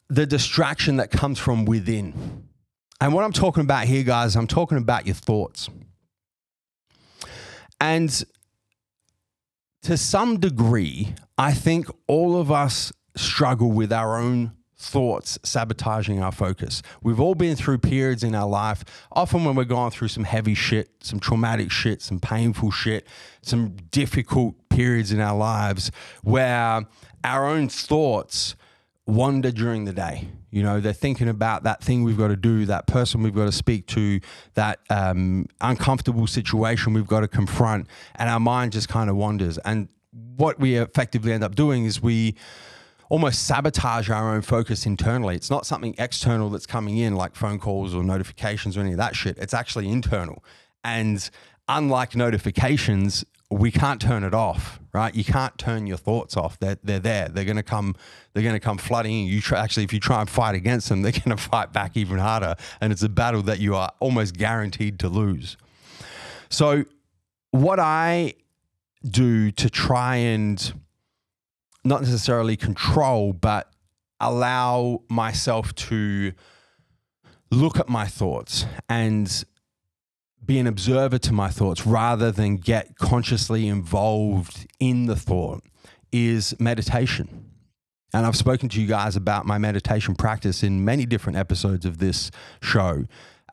the 0.08 0.26
distraction 0.26 0.96
that 0.96 1.10
comes 1.10 1.38
from 1.38 1.64
within. 1.64 2.48
And 3.00 3.12
what 3.12 3.24
i'm 3.24 3.32
talking 3.32 3.62
about 3.62 3.84
here 3.84 4.02
guys 4.02 4.36
i'm 4.36 4.46
talking 4.46 4.78
about 4.78 5.06
your 5.06 5.14
thoughts. 5.14 5.68
And 7.78 8.24
to 9.86 9.96
some 9.96 10.40
degree, 10.40 11.14
I 11.38 11.52
think 11.52 11.86
all 12.08 12.40
of 12.40 12.50
us 12.50 12.92
struggle 13.14 13.70
with 13.70 13.92
our 13.92 14.18
own 14.18 14.50
thoughts 14.76 15.38
sabotaging 15.44 16.20
our 16.20 16.32
focus. 16.32 16.82
We've 17.04 17.20
all 17.20 17.36
been 17.36 17.54
through 17.54 17.78
periods 17.78 18.24
in 18.24 18.34
our 18.34 18.48
life, 18.48 18.82
often 19.12 19.44
when 19.44 19.54
we're 19.54 19.62
going 19.62 19.92
through 19.92 20.08
some 20.08 20.24
heavy 20.24 20.54
shit, 20.54 20.90
some 21.02 21.20
traumatic 21.20 21.70
shit, 21.70 22.02
some 22.02 22.18
painful 22.18 22.72
shit, 22.72 23.06
some 23.42 23.76
difficult 23.92 24.56
periods 24.70 25.12
in 25.12 25.20
our 25.20 25.36
lives 25.36 25.92
where 26.24 26.84
our 27.22 27.46
own 27.46 27.68
thoughts 27.68 28.56
wander 29.06 29.50
during 29.50 29.84
the 29.84 29.92
day. 29.92 30.28
You 30.50 30.62
know, 30.62 30.80
they're 30.80 30.92
thinking 30.92 31.28
about 31.28 31.62
that 31.62 31.82
thing 31.82 32.02
we've 32.02 32.18
got 32.18 32.28
to 32.28 32.36
do, 32.36 32.66
that 32.66 32.86
person 32.86 33.22
we've 33.22 33.34
got 33.34 33.44
to 33.44 33.52
speak 33.52 33.86
to, 33.88 34.20
that 34.54 34.80
um, 34.90 35.46
uncomfortable 35.60 36.26
situation 36.26 36.92
we've 36.92 37.06
got 37.06 37.20
to 37.20 37.28
confront, 37.28 37.86
and 38.16 38.28
our 38.28 38.40
mind 38.40 38.72
just 38.72 38.88
kind 38.88 39.08
of 39.08 39.16
wanders. 39.16 39.58
And 39.58 39.88
what 40.36 40.58
we 40.58 40.76
effectively 40.76 41.32
end 41.32 41.44
up 41.44 41.54
doing 41.54 41.84
is 41.84 42.02
we 42.02 42.36
almost 43.08 43.46
sabotage 43.46 44.10
our 44.10 44.34
own 44.34 44.42
focus 44.42 44.86
internally. 44.86 45.36
It's 45.36 45.50
not 45.50 45.66
something 45.66 45.94
external 45.98 46.50
that's 46.50 46.66
coming 46.66 46.96
in 46.96 47.14
like 47.14 47.36
phone 47.36 47.58
calls 47.58 47.94
or 47.94 48.02
notifications 48.02 48.76
or 48.76 48.80
any 48.80 48.92
of 48.92 48.98
that 48.98 49.14
shit. 49.14 49.38
It's 49.38 49.54
actually 49.54 49.88
internal. 49.88 50.42
And 50.82 51.28
unlike 51.68 52.16
notifications, 52.16 53.24
we 53.50 53.70
can't 53.70 54.00
turn 54.00 54.24
it 54.24 54.34
off, 54.34 54.80
right? 54.92 55.14
You 55.14 55.24
can't 55.24 55.56
turn 55.56 55.86
your 55.86 55.96
thoughts 55.96 56.36
off. 56.36 56.58
They're, 56.58 56.78
they're 56.82 56.98
there. 56.98 57.28
They're 57.28 57.44
going 57.44 57.56
to 57.56 57.62
come. 57.62 57.94
They're 58.32 58.42
going 58.42 58.56
to 58.56 58.60
come 58.60 58.78
flooding. 58.78 59.26
You 59.26 59.40
try, 59.40 59.60
actually, 59.60 59.84
if 59.84 59.92
you 59.92 60.00
try 60.00 60.20
and 60.20 60.28
fight 60.28 60.54
against 60.54 60.88
them, 60.88 61.02
they're 61.02 61.12
going 61.12 61.36
to 61.36 61.36
fight 61.36 61.72
back 61.72 61.96
even 61.96 62.18
harder, 62.18 62.56
and 62.80 62.92
it's 62.92 63.02
a 63.02 63.08
battle 63.08 63.42
that 63.42 63.60
you 63.60 63.76
are 63.76 63.92
almost 64.00 64.36
guaranteed 64.36 64.98
to 65.00 65.08
lose. 65.08 65.56
So, 66.48 66.84
what 67.52 67.78
I 67.78 68.34
do 69.08 69.52
to 69.52 69.70
try 69.70 70.16
and 70.16 70.72
not 71.84 72.00
necessarily 72.02 72.56
control, 72.56 73.32
but 73.32 73.70
allow 74.18 75.02
myself 75.08 75.74
to 75.74 76.32
look 77.50 77.78
at 77.78 77.88
my 77.88 78.06
thoughts 78.06 78.66
and 78.88 79.44
be 80.46 80.58
an 80.58 80.66
observer 80.66 81.18
to 81.18 81.32
my 81.32 81.48
thoughts 81.48 81.86
rather 81.86 82.30
than 82.30 82.56
get 82.56 82.96
consciously 82.96 83.66
involved 83.66 84.66
in 84.78 85.06
the 85.06 85.16
thought 85.16 85.62
is 86.12 86.54
meditation. 86.60 87.50
And 88.12 88.24
I've 88.24 88.36
spoken 88.36 88.68
to 88.70 88.80
you 88.80 88.86
guys 88.86 89.16
about 89.16 89.44
my 89.44 89.58
meditation 89.58 90.14
practice 90.14 90.62
in 90.62 90.84
many 90.84 91.04
different 91.04 91.36
episodes 91.36 91.84
of 91.84 91.98
this 91.98 92.30
show. 92.62 93.04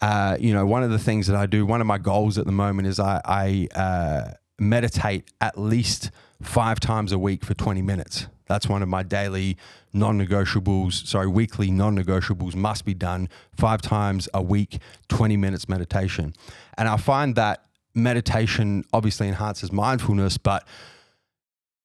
Uh, 0.02 0.38
you 0.40 0.54
know, 0.54 0.66
one 0.66 0.84
of 0.84 0.92
the 0.92 1.00
things 1.00 1.28
that 1.28 1.36
I 1.36 1.46
do, 1.46 1.66
one 1.66 1.82
of 1.82 1.88
my 1.88 1.98
goals 1.98 2.38
at 2.38 2.46
the 2.46 2.52
moment 2.52 2.88
is 2.88 3.00
I, 3.00 3.22
I 3.26 3.68
uh, 3.78 4.32
meditate 4.60 5.32
at 5.42 5.58
least 5.58 6.12
five 6.42 6.80
times 6.80 7.12
a 7.12 7.20
week 7.20 7.44
for 7.44 7.54
20 7.54 7.82
minutes. 7.82 8.28
That's 8.54 8.70
one 8.70 8.84
of 8.84 8.88
my 8.88 9.02
daily 9.02 9.58
non 9.94 10.20
negotiables, 10.20 11.08
sorry, 11.08 11.26
weekly 11.26 11.72
non 11.72 11.98
negotiables 11.98 12.54
must 12.54 12.86
be 12.86 12.94
done 12.94 13.28
five 13.52 13.82
times 13.82 14.30
a 14.32 14.44
week, 14.44 14.78
20 15.08 15.38
minutes 15.38 15.68
meditation. 15.68 16.36
And 16.78 16.88
I 16.88 16.98
find 16.98 17.36
that 17.36 17.66
meditation 17.96 18.84
obviously 18.94 19.28
enhances 19.28 19.72
mindfulness, 19.72 20.38
but 20.38 20.68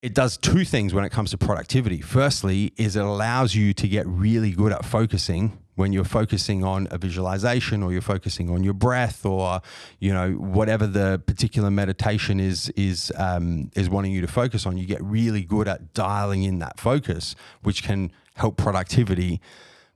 it 0.03 0.13
does 0.13 0.37
two 0.37 0.67
things 0.67 0.93
when 0.93 1.07
it 1.07 1.11
comes 1.11 1.31
to 1.31 1.39
productivity. 1.39 2.03
Firstly, 2.03 2.75
is 2.77 2.97
it 2.97 3.03
allows 3.03 3.55
you 3.55 3.73
to 3.73 3.89
get 3.89 4.07
really 4.07 4.51
good 4.51 4.71
at 4.71 4.85
focusing 4.85 5.57
when 5.79 5.93
you're 5.93 6.05
focusing 6.05 6.65
on 6.65 6.89
a 6.91 6.99
visualization 6.99 7.85
or 7.85 7.93
you're 7.93 8.03
focusing 8.03 8.51
on 8.51 8.65
your 8.65 8.75
breath 8.75 9.25
or 9.25 9.61
you 10.01 10.13
know 10.13 10.33
whatever 10.33 10.89
the 10.89 11.23
particular 11.25 11.71
meditation 11.71 12.41
is 12.41 12.69
is 12.71 13.13
um, 13.17 13.71
is 13.77 13.89
wanting 13.89 14.11
you 14.11 14.21
to 14.21 14.27
focus 14.27 14.67
on 14.67 14.77
you 14.77 14.87
get 14.87 15.03
really 15.03 15.43
good 15.43 15.69
at 15.69 15.95
dialing 15.95 16.43
in 16.43 16.59
that 16.59 16.81
focus 16.81 17.37
which 17.63 17.85
can 17.85 18.11
help 18.35 18.57
productivity. 18.57 19.41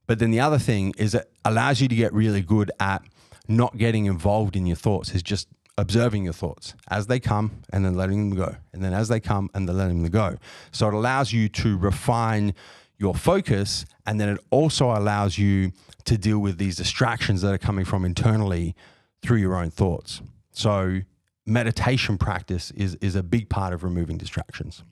But 0.06 0.20
then 0.20 0.30
the 0.30 0.40
other 0.40 0.58
thing 0.58 0.94
is 0.98 1.14
it 1.14 1.28
allows 1.44 1.80
you 1.80 1.88
to 1.88 1.94
get 1.96 2.12
really 2.12 2.42
good 2.42 2.70
at 2.78 3.02
not 3.48 3.76
getting 3.76 4.06
involved 4.06 4.54
in 4.54 4.66
your 4.66 4.76
thoughts. 4.76 5.12
Is 5.14 5.22
just 5.22 5.48
observing 5.78 6.22
your 6.22 6.32
thoughts 6.32 6.74
as 6.90 7.06
they 7.06 7.18
come 7.18 7.62
and 7.72 7.84
then 7.84 7.94
letting 7.94 8.28
them 8.28 8.38
go 8.38 8.54
and 8.72 8.84
then 8.84 8.92
as 8.92 9.08
they 9.08 9.18
come 9.18 9.48
and 9.54 9.68
then 9.68 9.76
letting 9.76 10.02
them 10.02 10.12
go. 10.12 10.36
So 10.70 10.86
it 10.88 10.94
allows 10.94 11.32
you 11.32 11.48
to 11.48 11.76
refine 11.78 12.54
your 13.02 13.14
focus. 13.14 13.84
And 14.06 14.18
then 14.18 14.30
it 14.30 14.38
also 14.50 14.86
allows 14.86 15.36
you 15.36 15.72
to 16.04 16.16
deal 16.16 16.38
with 16.38 16.56
these 16.56 16.76
distractions 16.76 17.42
that 17.42 17.52
are 17.52 17.58
coming 17.58 17.84
from 17.84 18.04
internally 18.04 18.74
through 19.22 19.38
your 19.38 19.56
own 19.56 19.70
thoughts. 19.70 20.22
So, 20.52 21.00
meditation 21.44 22.18
practice 22.18 22.70
is, 22.70 22.94
is 22.96 23.16
a 23.16 23.22
big 23.22 23.48
part 23.48 23.74
of 23.74 23.84
removing 23.84 24.16
distractions. 24.16 24.84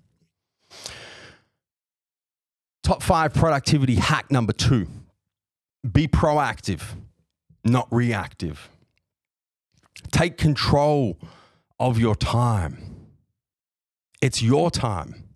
Top 2.83 3.03
five 3.03 3.33
productivity 3.33 3.97
hack 3.97 4.31
number 4.31 4.53
two 4.53 4.89
be 5.91 6.07
proactive, 6.07 6.83
not 7.65 7.89
reactive. 7.91 8.69
Take 10.11 10.37
control 10.37 11.19
of 11.79 11.99
your 11.99 12.15
time. 12.15 13.09
It's 14.21 14.43
your 14.43 14.71
time. 14.71 15.30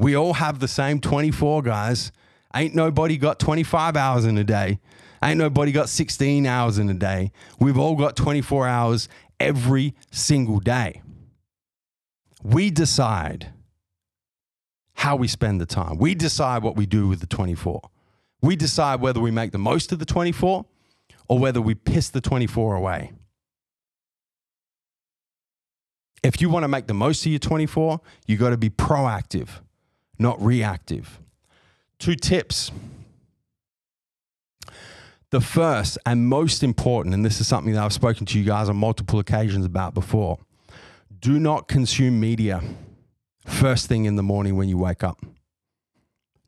We 0.00 0.16
all 0.16 0.32
have 0.32 0.60
the 0.60 0.66
same 0.66 0.98
24 0.98 1.60
guys. 1.60 2.10
Ain't 2.56 2.74
nobody 2.74 3.18
got 3.18 3.38
25 3.38 3.98
hours 3.98 4.24
in 4.24 4.38
a 4.38 4.44
day. 4.44 4.80
Ain't 5.22 5.36
nobody 5.36 5.72
got 5.72 5.90
16 5.90 6.46
hours 6.46 6.78
in 6.78 6.88
a 6.88 6.94
day. 6.94 7.32
We've 7.58 7.76
all 7.76 7.96
got 7.96 8.16
24 8.16 8.66
hours 8.66 9.10
every 9.38 9.94
single 10.10 10.58
day. 10.58 11.02
We 12.42 12.70
decide 12.70 13.52
how 14.94 15.16
we 15.16 15.28
spend 15.28 15.60
the 15.60 15.66
time. 15.66 15.98
We 15.98 16.14
decide 16.14 16.62
what 16.62 16.76
we 16.76 16.86
do 16.86 17.06
with 17.06 17.20
the 17.20 17.26
24. 17.26 17.82
We 18.40 18.56
decide 18.56 19.02
whether 19.02 19.20
we 19.20 19.30
make 19.30 19.52
the 19.52 19.58
most 19.58 19.92
of 19.92 19.98
the 19.98 20.06
24 20.06 20.64
or 21.28 21.38
whether 21.38 21.60
we 21.60 21.74
piss 21.74 22.08
the 22.08 22.22
24 22.22 22.74
away. 22.74 23.12
If 26.22 26.40
you 26.40 26.48
want 26.48 26.64
to 26.64 26.68
make 26.68 26.86
the 26.86 26.94
most 26.94 27.26
of 27.26 27.32
your 27.32 27.38
24, 27.38 28.00
you 28.26 28.38
got 28.38 28.50
to 28.50 28.56
be 28.56 28.70
proactive 28.70 29.60
not 30.20 30.40
reactive. 30.40 31.18
Two 31.98 32.14
tips. 32.14 32.70
The 35.30 35.40
first 35.40 35.98
and 36.06 36.26
most 36.26 36.62
important, 36.62 37.14
and 37.14 37.24
this 37.24 37.40
is 37.40 37.46
something 37.46 37.72
that 37.74 37.82
I've 37.82 37.92
spoken 37.92 38.26
to 38.26 38.38
you 38.38 38.44
guys 38.44 38.68
on 38.68 38.76
multiple 38.76 39.18
occasions 39.18 39.64
about 39.64 39.94
before 39.94 40.38
do 41.20 41.38
not 41.38 41.68
consume 41.68 42.18
media 42.18 42.62
first 43.46 43.88
thing 43.88 44.06
in 44.06 44.16
the 44.16 44.22
morning 44.22 44.56
when 44.56 44.68
you 44.68 44.78
wake 44.78 45.04
up. 45.04 45.18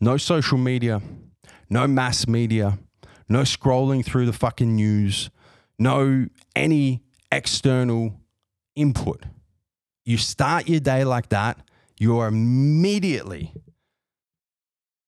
No 0.00 0.16
social 0.16 0.58
media, 0.58 1.02
no 1.68 1.86
mass 1.86 2.26
media, 2.26 2.78
no 3.28 3.42
scrolling 3.42 4.04
through 4.04 4.26
the 4.26 4.32
fucking 4.32 4.74
news, 4.74 5.30
no 5.78 6.26
any 6.56 7.02
external 7.30 8.14
input. 8.74 9.24
You 10.04 10.16
start 10.16 10.68
your 10.68 10.80
day 10.80 11.04
like 11.04 11.28
that, 11.28 11.58
you're 12.02 12.26
immediately 12.26 13.54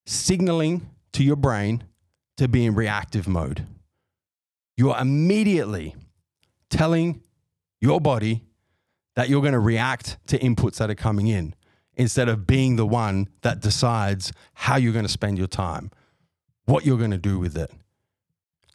signaling 0.06 0.88
to 1.12 1.24
your 1.24 1.34
brain 1.34 1.82
to 2.36 2.46
be 2.46 2.64
in 2.64 2.72
reactive 2.72 3.26
mode. 3.26 3.66
You're 4.76 4.96
immediately 4.96 5.96
telling 6.70 7.20
your 7.80 8.00
body 8.00 8.44
that 9.16 9.28
you're 9.28 9.40
going 9.40 9.54
to 9.54 9.58
react 9.58 10.18
to 10.28 10.38
inputs 10.38 10.76
that 10.76 10.88
are 10.88 10.94
coming 10.94 11.26
in 11.26 11.56
instead 11.94 12.28
of 12.28 12.46
being 12.46 12.76
the 12.76 12.86
one 12.86 13.28
that 13.42 13.58
decides 13.58 14.32
how 14.52 14.76
you're 14.76 14.92
going 14.92 15.04
to 15.04 15.10
spend 15.10 15.36
your 15.36 15.48
time, 15.48 15.90
what 16.66 16.86
you're 16.86 16.98
going 16.98 17.10
to 17.10 17.18
do 17.18 17.40
with 17.40 17.56
it, 17.56 17.72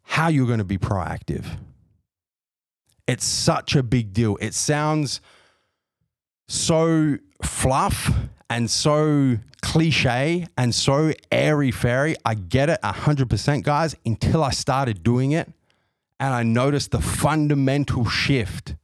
how 0.04 0.28
you're 0.28 0.46
going 0.46 0.60
to 0.60 0.66
be 0.66 0.78
proactive. 0.78 1.46
It's 3.08 3.24
such 3.24 3.78
a 3.78 3.82
big 3.82 4.12
deal. 4.12 4.38
It 4.42 4.54
sounds 4.54 5.22
so 6.50 7.18
fluff 7.44 8.12
and 8.50 8.70
so 8.70 9.38
cliche 9.62 10.48
and 10.58 10.74
so 10.74 11.14
airy 11.32 11.72
fairy. 11.72 12.16
I 12.26 12.34
get 12.34 12.70
it 12.70 12.82
100%, 12.82 13.64
guys, 13.64 13.96
until 14.06 14.44
I 14.44 14.50
started 14.50 15.04
doing 15.04 15.32
it 15.32 15.52
and 16.20 16.34
I 16.34 16.44
noticed 16.44 16.92
the 16.92 17.02
fundamental 17.02 18.06
shift 18.06 18.76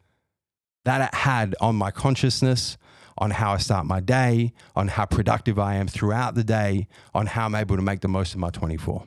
that 0.86 1.01
it 1.01 1.17
had 1.17 1.55
on 1.60 1.75
my 1.75 1.89
consciousness, 1.89 2.77
on 3.17 3.31
how 3.31 3.53
I 3.53 3.57
start 3.57 3.88
my 3.88 4.00
day, 4.00 4.53
on 4.75 4.88
how 4.89 5.05
productive 5.05 5.57
I 5.57 5.75
am 5.75 5.88
throughout 5.88 6.36
the 6.36 6.43
day, 6.43 6.88
on 7.15 7.25
how 7.25 7.45
I'm 7.45 7.55
able 7.55 7.75
to 7.77 7.81
make 7.81 8.01
the 8.01 8.07
most 8.07 8.34
of 8.34 8.39
my 8.39 8.51
24. 8.51 9.03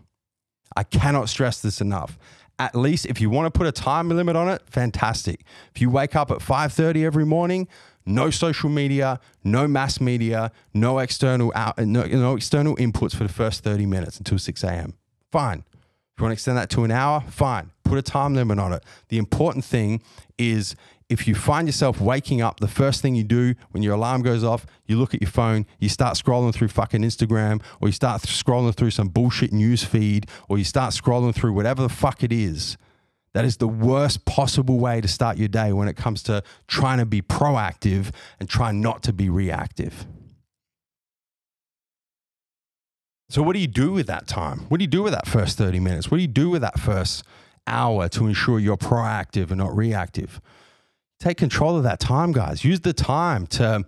I 0.76 0.82
cannot 0.82 1.28
stress 1.28 1.62
this 1.62 1.80
enough. 1.80 2.18
At 2.58 2.74
least 2.74 3.06
if 3.06 3.20
you 3.20 3.30
want 3.30 3.46
to 3.46 3.56
put 3.56 3.68
a 3.68 3.72
time 3.72 4.08
limit 4.08 4.34
on 4.34 4.48
it, 4.48 4.62
fantastic. 4.66 5.44
If 5.72 5.80
you 5.80 5.90
wake 5.90 6.16
up 6.16 6.32
at 6.32 6.38
5:30 6.38 7.04
every 7.04 7.24
morning, 7.24 7.68
no 8.08 8.30
social 8.30 8.70
media, 8.70 9.20
no 9.44 9.68
mass 9.68 10.00
media, 10.00 10.50
no 10.72 10.98
external 10.98 11.52
out, 11.54 11.78
no, 11.78 12.04
no 12.04 12.34
external 12.34 12.74
inputs 12.76 13.14
for 13.14 13.24
the 13.24 13.32
first 13.32 13.62
30 13.62 13.86
minutes 13.86 14.18
until 14.18 14.38
6 14.38 14.64
a.m. 14.64 14.94
Fine. 15.30 15.64
If 15.68 16.20
you 16.20 16.24
want 16.24 16.30
to 16.30 16.32
extend 16.32 16.56
that 16.58 16.70
to 16.70 16.84
an 16.84 16.90
hour, 16.90 17.22
fine. 17.28 17.70
Put 17.84 17.98
a 17.98 18.02
time 18.02 18.34
limit 18.34 18.58
on 18.58 18.72
it. 18.72 18.82
The 19.08 19.18
important 19.18 19.64
thing 19.64 20.02
is 20.36 20.74
if 21.08 21.28
you 21.28 21.34
find 21.34 21.68
yourself 21.68 22.00
waking 22.00 22.42
up, 22.42 22.60
the 22.60 22.68
first 22.68 23.00
thing 23.00 23.14
you 23.14 23.24
do 23.24 23.54
when 23.70 23.82
your 23.82 23.94
alarm 23.94 24.22
goes 24.22 24.42
off, 24.42 24.66
you 24.86 24.98
look 24.98 25.14
at 25.14 25.22
your 25.22 25.30
phone, 25.30 25.66
you 25.78 25.88
start 25.88 26.16
scrolling 26.16 26.52
through 26.52 26.68
fucking 26.68 27.02
Instagram, 27.02 27.62
or 27.80 27.88
you 27.88 27.92
start 27.92 28.22
scrolling 28.22 28.74
through 28.74 28.90
some 28.90 29.08
bullshit 29.08 29.52
news 29.52 29.84
feed, 29.84 30.26
or 30.48 30.58
you 30.58 30.64
start 30.64 30.92
scrolling 30.92 31.34
through 31.34 31.52
whatever 31.52 31.82
the 31.82 31.88
fuck 31.88 32.22
it 32.22 32.32
is. 32.32 32.76
That 33.34 33.44
is 33.44 33.58
the 33.58 33.68
worst 33.68 34.24
possible 34.24 34.78
way 34.78 35.00
to 35.00 35.08
start 35.08 35.36
your 35.36 35.48
day 35.48 35.72
when 35.72 35.88
it 35.88 35.96
comes 35.96 36.22
to 36.24 36.42
trying 36.66 36.98
to 36.98 37.06
be 37.06 37.22
proactive 37.22 38.10
and 38.40 38.48
trying 38.48 38.80
not 38.80 39.02
to 39.04 39.12
be 39.12 39.28
reactive. 39.28 40.06
So, 43.30 43.42
what 43.42 43.52
do 43.52 43.58
you 43.58 43.66
do 43.66 43.92
with 43.92 44.06
that 44.06 44.26
time? 44.26 44.60
What 44.68 44.78
do 44.78 44.84
you 44.84 44.88
do 44.88 45.02
with 45.02 45.12
that 45.12 45.26
first 45.26 45.58
30 45.58 45.80
minutes? 45.80 46.10
What 46.10 46.16
do 46.16 46.22
you 46.22 46.28
do 46.28 46.48
with 46.48 46.62
that 46.62 46.80
first 46.80 47.24
hour 47.66 48.08
to 48.08 48.26
ensure 48.26 48.58
you're 48.58 48.78
proactive 48.78 49.50
and 49.50 49.58
not 49.58 49.76
reactive? 49.76 50.40
Take 51.20 51.36
control 51.36 51.76
of 51.76 51.82
that 51.82 52.00
time, 52.00 52.32
guys. 52.32 52.64
Use 52.64 52.80
the 52.80 52.94
time 52.94 53.46
to 53.48 53.84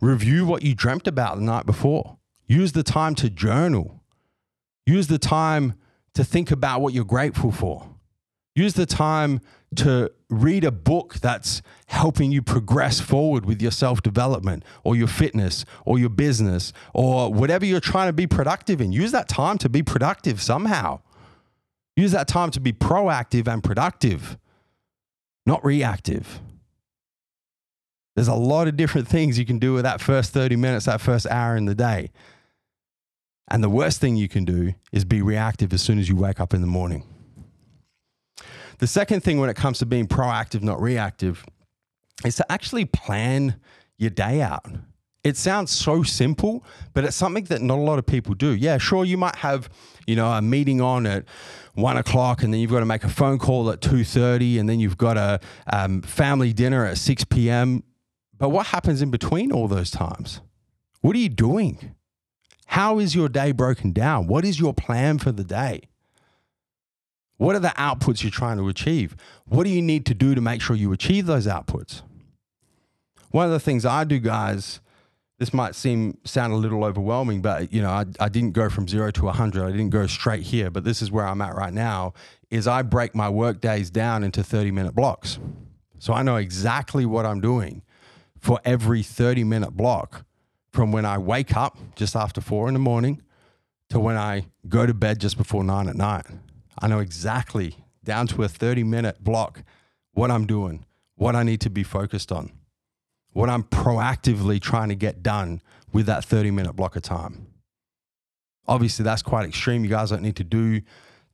review 0.00 0.44
what 0.44 0.62
you 0.62 0.74
dreamt 0.74 1.06
about 1.06 1.36
the 1.36 1.42
night 1.42 1.64
before. 1.64 2.18
Use 2.46 2.72
the 2.72 2.82
time 2.82 3.14
to 3.14 3.30
journal. 3.30 4.02
Use 4.84 5.06
the 5.06 5.18
time 5.18 5.74
to 6.14 6.22
think 6.24 6.50
about 6.50 6.82
what 6.82 6.92
you're 6.92 7.04
grateful 7.04 7.52
for. 7.52 7.91
Use 8.54 8.74
the 8.74 8.86
time 8.86 9.40
to 9.76 10.10
read 10.28 10.64
a 10.64 10.70
book 10.70 11.14
that's 11.14 11.62
helping 11.86 12.30
you 12.30 12.42
progress 12.42 13.00
forward 13.00 13.46
with 13.46 13.62
your 13.62 13.70
self 13.70 14.02
development 14.02 14.64
or 14.84 14.94
your 14.94 15.06
fitness 15.06 15.64
or 15.86 15.98
your 15.98 16.10
business 16.10 16.72
or 16.94 17.32
whatever 17.32 17.64
you're 17.64 17.80
trying 17.80 18.08
to 18.08 18.12
be 18.12 18.26
productive 18.26 18.80
in. 18.80 18.92
Use 18.92 19.12
that 19.12 19.28
time 19.28 19.58
to 19.58 19.68
be 19.68 19.82
productive 19.82 20.42
somehow. 20.42 21.00
Use 21.96 22.12
that 22.12 22.28
time 22.28 22.50
to 22.50 22.60
be 22.60 22.72
proactive 22.72 23.46
and 23.46 23.62
productive, 23.62 24.38
not 25.46 25.64
reactive. 25.64 26.40
There's 28.14 28.28
a 28.28 28.34
lot 28.34 28.68
of 28.68 28.76
different 28.76 29.08
things 29.08 29.38
you 29.38 29.46
can 29.46 29.58
do 29.58 29.72
with 29.72 29.84
that 29.84 30.00
first 30.00 30.32
30 30.32 30.56
minutes, 30.56 30.84
that 30.84 31.00
first 31.00 31.26
hour 31.26 31.56
in 31.56 31.64
the 31.64 31.74
day. 31.74 32.10
And 33.50 33.62
the 33.62 33.70
worst 33.70 34.00
thing 34.00 34.16
you 34.16 34.28
can 34.28 34.44
do 34.44 34.74
is 34.92 35.04
be 35.04 35.22
reactive 35.22 35.72
as 35.72 35.82
soon 35.82 35.98
as 35.98 36.08
you 36.08 36.16
wake 36.16 36.40
up 36.40 36.54
in 36.54 36.60
the 36.60 36.66
morning. 36.66 37.04
The 38.82 38.88
second 38.88 39.20
thing 39.20 39.38
when 39.38 39.48
it 39.48 39.54
comes 39.54 39.78
to 39.78 39.86
being 39.86 40.08
proactive, 40.08 40.60
not 40.64 40.82
reactive, 40.82 41.46
is 42.24 42.34
to 42.34 42.50
actually 42.50 42.84
plan 42.84 43.60
your 43.96 44.10
day 44.10 44.42
out. 44.42 44.66
It 45.22 45.36
sounds 45.36 45.70
so 45.70 46.02
simple, 46.02 46.64
but 46.92 47.04
it's 47.04 47.14
something 47.14 47.44
that 47.44 47.62
not 47.62 47.78
a 47.78 47.80
lot 47.80 48.00
of 48.00 48.06
people 48.06 48.34
do. 48.34 48.52
Yeah, 48.56 48.78
sure, 48.78 49.04
you 49.04 49.16
might 49.16 49.36
have, 49.36 49.70
you 50.04 50.16
know, 50.16 50.32
a 50.32 50.42
meeting 50.42 50.80
on 50.80 51.06
at 51.06 51.26
one 51.74 51.96
o'clock, 51.96 52.42
and 52.42 52.52
then 52.52 52.60
you've 52.60 52.72
got 52.72 52.80
to 52.80 52.84
make 52.84 53.04
a 53.04 53.08
phone 53.08 53.38
call 53.38 53.70
at 53.70 53.80
two 53.80 54.02
thirty, 54.02 54.58
and 54.58 54.68
then 54.68 54.80
you've 54.80 54.98
got 54.98 55.16
a 55.16 55.38
um, 55.72 56.02
family 56.02 56.52
dinner 56.52 56.84
at 56.84 56.98
six 56.98 57.22
p.m. 57.22 57.84
But 58.36 58.48
what 58.48 58.66
happens 58.66 59.00
in 59.00 59.12
between 59.12 59.52
all 59.52 59.68
those 59.68 59.92
times? 59.92 60.40
What 61.02 61.14
are 61.14 61.20
you 61.20 61.28
doing? 61.28 61.94
How 62.66 62.98
is 62.98 63.14
your 63.14 63.28
day 63.28 63.52
broken 63.52 63.92
down? 63.92 64.26
What 64.26 64.44
is 64.44 64.58
your 64.58 64.74
plan 64.74 65.20
for 65.20 65.30
the 65.30 65.44
day? 65.44 65.82
What 67.36 67.56
are 67.56 67.60
the 67.60 67.68
outputs 67.68 68.22
you're 68.22 68.30
trying 68.30 68.58
to 68.58 68.68
achieve? 68.68 69.16
What 69.46 69.64
do 69.64 69.70
you 69.70 69.82
need 69.82 70.06
to 70.06 70.14
do 70.14 70.34
to 70.34 70.40
make 70.40 70.60
sure 70.60 70.76
you 70.76 70.92
achieve 70.92 71.26
those 71.26 71.46
outputs? 71.46 72.02
One 73.30 73.46
of 73.46 73.52
the 73.52 73.60
things 73.60 73.84
I 73.84 74.04
do, 74.04 74.18
guys, 74.18 74.80
this 75.38 75.52
might 75.52 75.74
seem 75.74 76.18
sound 76.24 76.52
a 76.52 76.56
little 76.56 76.84
overwhelming, 76.84 77.42
but 77.42 77.72
you 77.72 77.82
know, 77.82 77.90
I, 77.90 78.04
I 78.20 78.28
didn't 78.28 78.52
go 78.52 78.68
from 78.68 78.86
zero 78.86 79.10
to 79.10 79.24
100. 79.24 79.64
I 79.64 79.70
didn't 79.70 79.90
go 79.90 80.06
straight 80.06 80.42
here, 80.42 80.70
but 80.70 80.84
this 80.84 81.02
is 81.02 81.10
where 81.10 81.26
I'm 81.26 81.40
at 81.40 81.54
right 81.56 81.72
now. 81.72 82.12
Is 82.50 82.68
I 82.68 82.82
break 82.82 83.14
my 83.14 83.28
work 83.28 83.60
days 83.60 83.90
down 83.90 84.22
into 84.22 84.44
30 84.44 84.70
minute 84.70 84.94
blocks, 84.94 85.38
so 85.98 86.12
I 86.12 86.22
know 86.22 86.36
exactly 86.36 87.06
what 87.06 87.26
I'm 87.26 87.40
doing 87.40 87.82
for 88.38 88.60
every 88.64 89.02
30 89.02 89.44
minute 89.44 89.70
block 89.72 90.24
from 90.72 90.92
when 90.92 91.04
I 91.04 91.18
wake 91.18 91.56
up 91.56 91.78
just 91.96 92.14
after 92.14 92.40
four 92.40 92.68
in 92.68 92.74
the 92.74 92.80
morning 92.80 93.22
to 93.90 93.98
when 93.98 94.16
I 94.16 94.46
go 94.68 94.86
to 94.86 94.94
bed 94.94 95.20
just 95.20 95.36
before 95.36 95.64
nine 95.64 95.88
at 95.88 95.96
night. 95.96 96.26
I 96.78 96.88
know 96.88 96.98
exactly 96.98 97.76
down 98.04 98.26
to 98.28 98.42
a 98.42 98.48
30 98.48 98.84
minute 98.84 99.22
block 99.22 99.62
what 100.12 100.30
I'm 100.30 100.46
doing, 100.46 100.84
what 101.16 101.36
I 101.36 101.42
need 101.42 101.60
to 101.62 101.70
be 101.70 101.82
focused 101.82 102.32
on, 102.32 102.52
what 103.32 103.48
I'm 103.48 103.62
proactively 103.64 104.60
trying 104.60 104.88
to 104.90 104.94
get 104.94 105.22
done 105.22 105.62
with 105.92 106.06
that 106.06 106.24
30 106.24 106.50
minute 106.50 106.74
block 106.74 106.96
of 106.96 107.02
time. 107.02 107.46
Obviously, 108.66 109.04
that's 109.04 109.22
quite 109.22 109.46
extreme. 109.46 109.84
You 109.84 109.90
guys 109.90 110.10
don't 110.10 110.22
need 110.22 110.36
to 110.36 110.44
do 110.44 110.82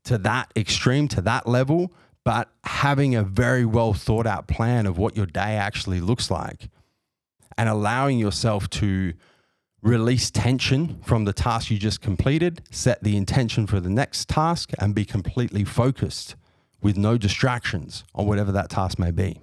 to 0.04 0.18
that 0.18 0.50
extreme, 0.56 1.08
to 1.08 1.20
that 1.22 1.46
level, 1.46 1.92
but 2.24 2.50
having 2.64 3.14
a 3.14 3.22
very 3.22 3.64
well 3.64 3.92
thought 3.92 4.26
out 4.26 4.48
plan 4.48 4.86
of 4.86 4.98
what 4.98 5.16
your 5.16 5.26
day 5.26 5.56
actually 5.56 6.00
looks 6.00 6.30
like 6.30 6.68
and 7.56 7.68
allowing 7.68 8.18
yourself 8.18 8.70
to 8.70 9.12
release 9.82 10.30
tension 10.30 11.00
from 11.02 11.24
the 11.24 11.32
task 11.32 11.70
you 11.70 11.78
just 11.78 12.00
completed, 12.00 12.62
set 12.70 13.02
the 13.02 13.16
intention 13.16 13.66
for 13.66 13.80
the 13.80 13.90
next 13.90 14.28
task, 14.28 14.70
and 14.78 14.94
be 14.94 15.04
completely 15.04 15.64
focused 15.64 16.34
with 16.82 16.96
no 16.96 17.18
distractions 17.18 18.04
on 18.14 18.26
whatever 18.26 18.52
that 18.52 18.70
task 18.70 18.98
may 18.98 19.10
be. 19.10 19.40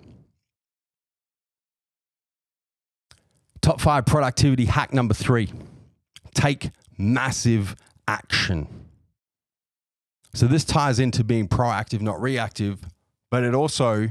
Top 3.61 3.81
five 3.81 4.05
productivity 4.05 4.65
hack 4.65 4.93
number 4.93 5.13
three 5.13 5.51
take 6.33 6.69
massive 6.97 7.75
action. 8.07 8.67
So, 10.33 10.47
this 10.47 10.65
ties 10.65 10.99
into 10.99 11.23
being 11.23 11.47
proactive, 11.47 12.01
not 12.01 12.21
reactive, 12.21 12.79
but 13.31 13.43
it 13.43 13.55
also 13.55 14.09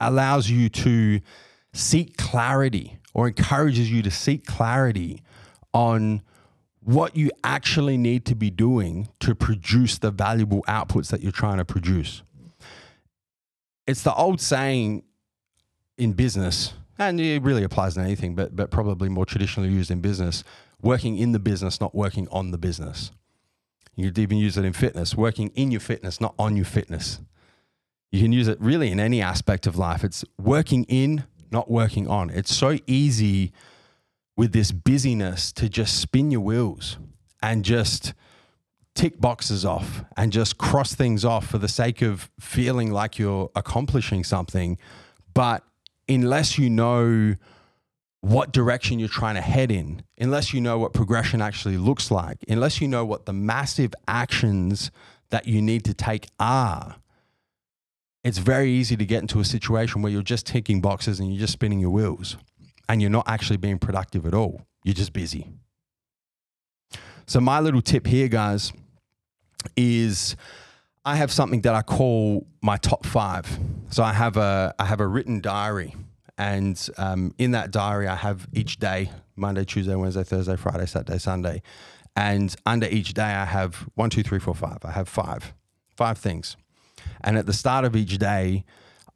allows 0.00 0.50
you 0.50 0.68
to 0.68 1.20
seek 1.72 2.16
clarity 2.16 2.98
or 3.16 3.26
encourages 3.26 3.90
you 3.90 4.02
to 4.02 4.10
seek 4.10 4.44
clarity 4.44 5.22
on 5.72 6.20
what 6.80 7.16
you 7.16 7.30
actually 7.42 7.96
need 7.96 8.26
to 8.26 8.34
be 8.34 8.50
doing 8.50 9.08
to 9.20 9.34
produce 9.34 9.96
the 9.96 10.10
valuable 10.10 10.62
outputs 10.68 11.08
that 11.08 11.22
you're 11.22 11.32
trying 11.32 11.56
to 11.56 11.64
produce. 11.64 12.22
It's 13.86 14.02
the 14.02 14.14
old 14.14 14.38
saying 14.38 15.02
in 15.96 16.12
business, 16.12 16.74
and 16.98 17.18
it 17.18 17.42
really 17.42 17.62
applies 17.62 17.94
to 17.94 18.00
anything, 18.00 18.34
but, 18.34 18.54
but 18.54 18.70
probably 18.70 19.08
more 19.08 19.24
traditionally 19.24 19.70
used 19.70 19.90
in 19.90 20.02
business 20.02 20.44
working 20.82 21.16
in 21.16 21.32
the 21.32 21.38
business, 21.38 21.80
not 21.80 21.94
working 21.94 22.28
on 22.30 22.50
the 22.50 22.58
business. 22.58 23.10
You 23.94 24.08
could 24.08 24.18
even 24.18 24.36
use 24.36 24.58
it 24.58 24.64
in 24.66 24.74
fitness, 24.74 25.14
working 25.14 25.50
in 25.54 25.70
your 25.70 25.80
fitness, 25.80 26.20
not 26.20 26.34
on 26.38 26.54
your 26.54 26.66
fitness. 26.66 27.20
You 28.12 28.20
can 28.20 28.30
use 28.30 28.46
it 28.46 28.60
really 28.60 28.90
in 28.90 29.00
any 29.00 29.22
aspect 29.22 29.66
of 29.66 29.78
life. 29.78 30.04
It's 30.04 30.22
working 30.38 30.84
in, 30.84 31.24
not 31.50 31.70
working 31.70 32.08
on. 32.08 32.30
It's 32.30 32.54
so 32.54 32.78
easy 32.86 33.52
with 34.36 34.52
this 34.52 34.72
busyness 34.72 35.52
to 35.52 35.68
just 35.68 35.98
spin 36.00 36.30
your 36.30 36.40
wheels 36.40 36.98
and 37.42 37.64
just 37.64 38.12
tick 38.94 39.20
boxes 39.20 39.64
off 39.64 40.04
and 40.16 40.32
just 40.32 40.58
cross 40.58 40.94
things 40.94 41.24
off 41.24 41.46
for 41.46 41.58
the 41.58 41.68
sake 41.68 42.02
of 42.02 42.30
feeling 42.40 42.90
like 42.90 43.18
you're 43.18 43.50
accomplishing 43.54 44.24
something. 44.24 44.78
But 45.34 45.62
unless 46.08 46.58
you 46.58 46.70
know 46.70 47.36
what 48.20 48.52
direction 48.52 48.98
you're 48.98 49.08
trying 49.08 49.36
to 49.36 49.40
head 49.40 49.70
in, 49.70 50.02
unless 50.18 50.52
you 50.52 50.60
know 50.60 50.78
what 50.78 50.92
progression 50.92 51.40
actually 51.40 51.76
looks 51.76 52.10
like, 52.10 52.38
unless 52.48 52.80
you 52.80 52.88
know 52.88 53.04
what 53.04 53.26
the 53.26 53.32
massive 53.32 53.94
actions 54.08 54.90
that 55.30 55.46
you 55.46 55.60
need 55.62 55.84
to 55.84 55.94
take 55.94 56.28
are, 56.40 56.96
it's 58.26 58.38
very 58.38 58.72
easy 58.72 58.96
to 58.96 59.06
get 59.06 59.22
into 59.22 59.38
a 59.38 59.44
situation 59.44 60.02
where 60.02 60.10
you're 60.10 60.20
just 60.20 60.46
ticking 60.46 60.80
boxes 60.80 61.20
and 61.20 61.32
you're 61.32 61.38
just 61.38 61.52
spinning 61.52 61.78
your 61.78 61.90
wheels 61.90 62.36
and 62.88 63.00
you're 63.00 63.08
not 63.08 63.28
actually 63.28 63.56
being 63.56 63.78
productive 63.78 64.26
at 64.26 64.34
all. 64.34 64.66
You're 64.82 64.94
just 64.94 65.12
busy. 65.12 65.46
So, 67.28 67.38
my 67.38 67.60
little 67.60 67.80
tip 67.80 68.04
here, 68.04 68.26
guys, 68.26 68.72
is 69.76 70.34
I 71.04 71.14
have 71.14 71.30
something 71.30 71.60
that 71.60 71.76
I 71.76 71.82
call 71.82 72.48
my 72.62 72.78
top 72.78 73.06
five. 73.06 73.46
So, 73.90 74.02
I 74.02 74.12
have 74.12 74.36
a, 74.36 74.74
I 74.76 74.86
have 74.86 74.98
a 74.98 75.06
written 75.06 75.40
diary. 75.40 75.94
And 76.36 76.76
um, 76.98 77.32
in 77.38 77.52
that 77.52 77.70
diary, 77.70 78.08
I 78.08 78.16
have 78.16 78.48
each 78.52 78.80
day 78.80 79.12
Monday, 79.36 79.64
Tuesday, 79.64 79.94
Wednesday, 79.94 80.24
Thursday, 80.24 80.56
Friday, 80.56 80.86
Saturday, 80.86 81.18
Sunday. 81.18 81.62
And 82.16 82.54
under 82.66 82.86
each 82.88 83.14
day, 83.14 83.22
I 83.22 83.44
have 83.44 83.88
one, 83.94 84.10
two, 84.10 84.24
three, 84.24 84.40
four, 84.40 84.54
five. 84.54 84.78
I 84.84 84.90
have 84.90 85.08
five, 85.08 85.54
five 85.94 86.18
things. 86.18 86.56
And 87.26 87.36
at 87.36 87.44
the 87.44 87.52
start 87.52 87.84
of 87.84 87.96
each 87.96 88.18
day, 88.18 88.64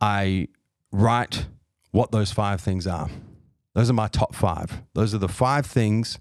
I 0.01 0.49
write 0.91 1.47
what 1.93 2.11
those 2.11 2.33
five 2.33 2.61
things 2.61 2.87
are. 2.87 3.09
Those 3.75 3.89
are 3.89 3.95
my 3.95 4.09
top 4.09 4.35
five. 4.35 4.83
Those 4.95 5.15
are 5.15 5.19
the 5.19 5.29
five 5.29 5.65
things 5.65 6.19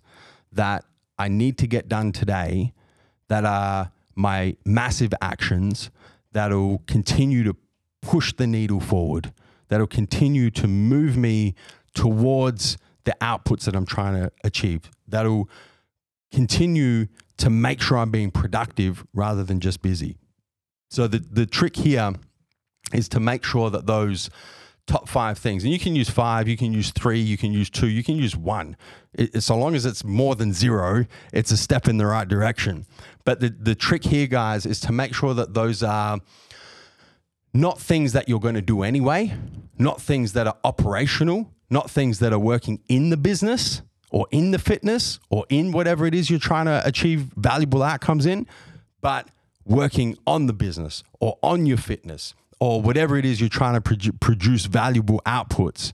that 0.51 0.85
I 1.17 1.27
need 1.27 1.57
to 1.57 1.67
get 1.67 1.89
done 1.89 2.11
today 2.11 2.73
that 3.27 3.43
are 3.43 3.91
my 4.15 4.55
massive 4.65 5.13
actions 5.19 5.89
that'll 6.31 6.83
continue 6.85 7.43
to 7.43 7.55
push 8.01 8.33
the 8.33 8.45
needle 8.45 8.79
forward, 8.79 9.33
that'll 9.67 9.87
continue 9.87 10.51
to 10.51 10.67
move 10.67 11.17
me 11.17 11.55
towards 11.95 12.77
the 13.05 13.15
outputs 13.19 13.65
that 13.65 13.75
I'm 13.75 13.85
trying 13.85 14.21
to 14.21 14.31
achieve, 14.43 14.91
that'll 15.07 15.49
continue 16.31 17.07
to 17.37 17.49
make 17.49 17.81
sure 17.81 17.97
I'm 17.97 18.11
being 18.11 18.29
productive 18.29 19.05
rather 19.13 19.43
than 19.43 19.59
just 19.59 19.81
busy. 19.81 20.17
So 20.89 21.07
the, 21.07 21.19
the 21.19 21.45
trick 21.45 21.75
here 21.75 22.13
is 22.93 23.07
to 23.09 23.19
make 23.19 23.43
sure 23.43 23.69
that 23.69 23.85
those 23.85 24.29
top 24.89 25.07
five 25.07 25.37
things. 25.37 25.63
And 25.63 25.71
you 25.71 25.77
can 25.79 25.95
use 25.95 26.09
five, 26.09 26.47
you 26.47 26.57
can 26.57 26.73
use 26.73 26.89
three, 26.89 27.19
you 27.19 27.37
can 27.37 27.53
use 27.53 27.69
two, 27.69 27.87
you 27.87 28.03
can 28.03 28.15
use 28.15 28.35
one. 28.35 28.75
It, 29.13 29.43
so 29.43 29.55
long 29.55 29.75
as 29.75 29.85
it's 29.85 30.03
more 30.03 30.35
than 30.35 30.51
zero, 30.51 31.05
it's 31.31 31.51
a 31.51 31.57
step 31.57 31.87
in 31.87 31.97
the 31.97 32.07
right 32.07 32.27
direction. 32.27 32.87
But 33.23 33.39
the, 33.39 33.49
the 33.49 33.75
trick 33.75 34.03
here, 34.03 34.25
guys, 34.25 34.65
is 34.65 34.79
to 34.81 34.91
make 34.91 35.13
sure 35.13 35.35
that 35.35 35.53
those 35.53 35.83
are 35.83 36.19
not 37.53 37.79
things 37.79 38.13
that 38.13 38.27
you're 38.27 38.39
going 38.39 38.55
to 38.55 38.61
do 38.61 38.81
anyway, 38.81 39.33
not 39.77 40.01
things 40.01 40.33
that 40.33 40.47
are 40.47 40.57
operational, 40.63 41.53
not 41.69 41.89
things 41.91 42.17
that 42.19 42.33
are 42.33 42.39
working 42.39 42.81
in 42.87 43.11
the 43.11 43.17
business 43.17 43.83
or 44.09 44.27
in 44.31 44.49
the 44.49 44.59
fitness 44.59 45.19
or 45.29 45.45
in 45.49 45.71
whatever 45.71 46.07
it 46.07 46.15
is 46.15 46.31
you're 46.31 46.39
trying 46.39 46.65
to 46.65 46.81
achieve 46.83 47.31
valuable 47.35 47.83
outcomes 47.83 48.25
in, 48.25 48.47
but 49.01 49.27
working 49.69 50.17
on 50.27 50.47
the 50.47 50.53
business 50.53 51.03
or 51.19 51.37
on 51.41 51.65
your 51.65 51.77
fitness 51.77 52.33
or 52.59 52.81
whatever 52.81 53.15
it 53.17 53.23
is 53.23 53.39
you're 53.39 53.47
trying 53.47 53.75
to 53.75 53.81
produ- 53.81 54.19
produce 54.19 54.65
valuable 54.65 55.21
outputs, 55.25 55.93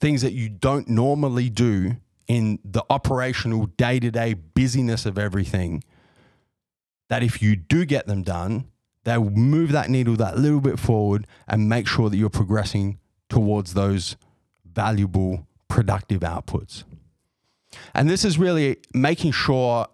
things 0.00 0.20
that 0.20 0.32
you 0.32 0.48
don't 0.48 0.88
normally 0.88 1.48
do 1.48 1.96
in 2.28 2.58
the 2.64 2.84
operational 2.90 3.66
day 3.66 4.00
to 4.00 4.10
day 4.10 4.34
busyness 4.34 5.06
of 5.06 5.16
everything. 5.16 5.82
That 7.08 7.22
if 7.22 7.40
you 7.40 7.54
do 7.54 7.84
get 7.84 8.06
them 8.06 8.24
done, 8.24 8.66
they 9.04 9.16
will 9.16 9.30
move 9.30 9.70
that 9.70 9.88
needle 9.88 10.16
that 10.16 10.36
little 10.36 10.60
bit 10.60 10.78
forward 10.78 11.26
and 11.46 11.68
make 11.68 11.86
sure 11.86 12.10
that 12.10 12.16
you're 12.16 12.28
progressing 12.28 12.98
towards 13.28 13.74
those 13.74 14.16
valuable, 14.64 15.46
productive 15.68 16.22
outputs. 16.22 16.82
And 17.94 18.10
this 18.10 18.24
is 18.24 18.38
really 18.38 18.78
making 18.92 19.30
sure 19.30 19.86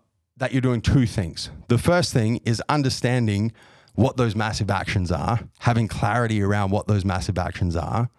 that 0.43 0.51
you're 0.51 0.61
doing 0.61 0.81
two 0.81 1.07
things. 1.07 1.51
The 1.69 1.79
first 1.79 2.13
thing 2.13 2.41
is 2.45 2.61
understanding 2.69 3.53
what 3.95 4.17
those 4.17 4.35
massive 4.35 4.73
actions 4.73 5.13
are, 5.13 5.39
having 5.61 5.87
clarity 5.87 6.43
around 6.43 6.73
what 6.73 6.89
those 6.89 7.05
massive 7.05 7.39
actions 7.39 7.77
are. 7.77 8.11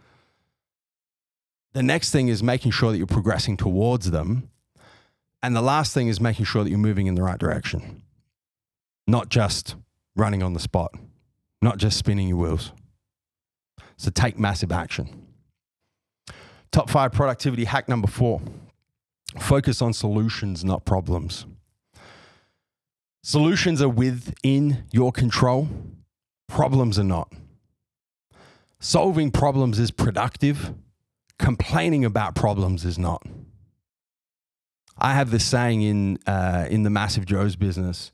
The 1.73 1.83
next 1.83 2.11
thing 2.11 2.29
is 2.29 2.41
making 2.41 2.71
sure 2.71 2.93
that 2.93 2.97
you're 2.97 3.07
progressing 3.07 3.57
towards 3.57 4.11
them. 4.11 4.49
And 5.41 5.53
the 5.53 5.61
last 5.61 5.93
thing 5.93 6.07
is 6.07 6.21
making 6.21 6.45
sure 6.45 6.63
that 6.63 6.69
you're 6.69 6.79
moving 6.79 7.07
in 7.07 7.15
the 7.15 7.23
right 7.23 7.37
direction, 7.37 8.03
not 9.05 9.27
just 9.27 9.75
running 10.15 10.41
on 10.41 10.53
the 10.53 10.61
spot, 10.61 10.95
not 11.61 11.77
just 11.77 11.97
spinning 11.97 12.29
your 12.29 12.37
wheels. 12.37 12.71
So 13.97 14.11
take 14.11 14.39
massive 14.39 14.71
action. 14.71 15.27
Top 16.71 16.89
five 16.89 17.11
productivity 17.11 17.65
hack 17.65 17.89
number 17.89 18.07
four 18.07 18.41
focus 19.39 19.81
on 19.81 19.91
solutions, 19.91 20.63
not 20.63 20.85
problems. 20.85 21.47
Solutions 23.25 23.81
are 23.81 23.87
within 23.87 24.83
your 24.91 25.13
control, 25.13 25.69
problems 26.49 26.99
are 26.99 27.05
not. 27.05 27.31
Solving 28.81 29.31
problems 29.31 29.79
is 29.79 29.91
productive, 29.91 30.73
complaining 31.39 32.03
about 32.03 32.35
problems 32.35 32.83
is 32.83 32.99
not. 32.99 33.25
I 34.97 35.13
have 35.13 35.31
this 35.31 35.45
saying 35.45 35.81
in, 35.83 36.19
uh, 36.27 36.67
in 36.69 36.83
the 36.83 36.89
Massive 36.89 37.25
Joe's 37.25 37.55
business 37.55 38.11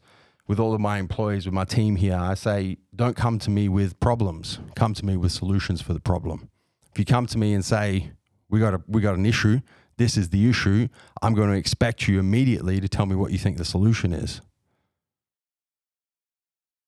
with 0.47 0.59
all 0.59 0.75
of 0.75 0.79
my 0.79 0.99
employees, 0.99 1.47
with 1.47 1.55
my 1.55 1.65
team 1.65 1.95
here. 1.95 2.15
I 2.15 2.35
say, 2.35 2.77
don't 2.95 3.15
come 3.15 3.39
to 3.39 3.49
me 3.49 3.67
with 3.67 3.99
problems, 3.99 4.59
come 4.75 4.93
to 4.93 5.03
me 5.03 5.17
with 5.17 5.31
solutions 5.31 5.81
for 5.81 5.93
the 5.93 5.99
problem. 5.99 6.49
If 6.91 6.99
you 6.99 7.05
come 7.05 7.25
to 7.25 7.37
me 7.39 7.55
and 7.55 7.65
say, 7.65 8.11
we 8.47 8.59
got, 8.59 8.75
a, 8.75 8.81
we 8.87 9.01
got 9.01 9.15
an 9.15 9.25
issue, 9.25 9.61
this 9.97 10.17
is 10.17 10.29
the 10.29 10.47
issue, 10.47 10.87
I'm 11.23 11.33
going 11.33 11.49
to 11.49 11.57
expect 11.57 12.07
you 12.07 12.19
immediately 12.19 12.79
to 12.79 12.87
tell 12.87 13.07
me 13.07 13.15
what 13.15 13.31
you 13.31 13.39
think 13.39 13.57
the 13.57 13.65
solution 13.65 14.13
is 14.13 14.41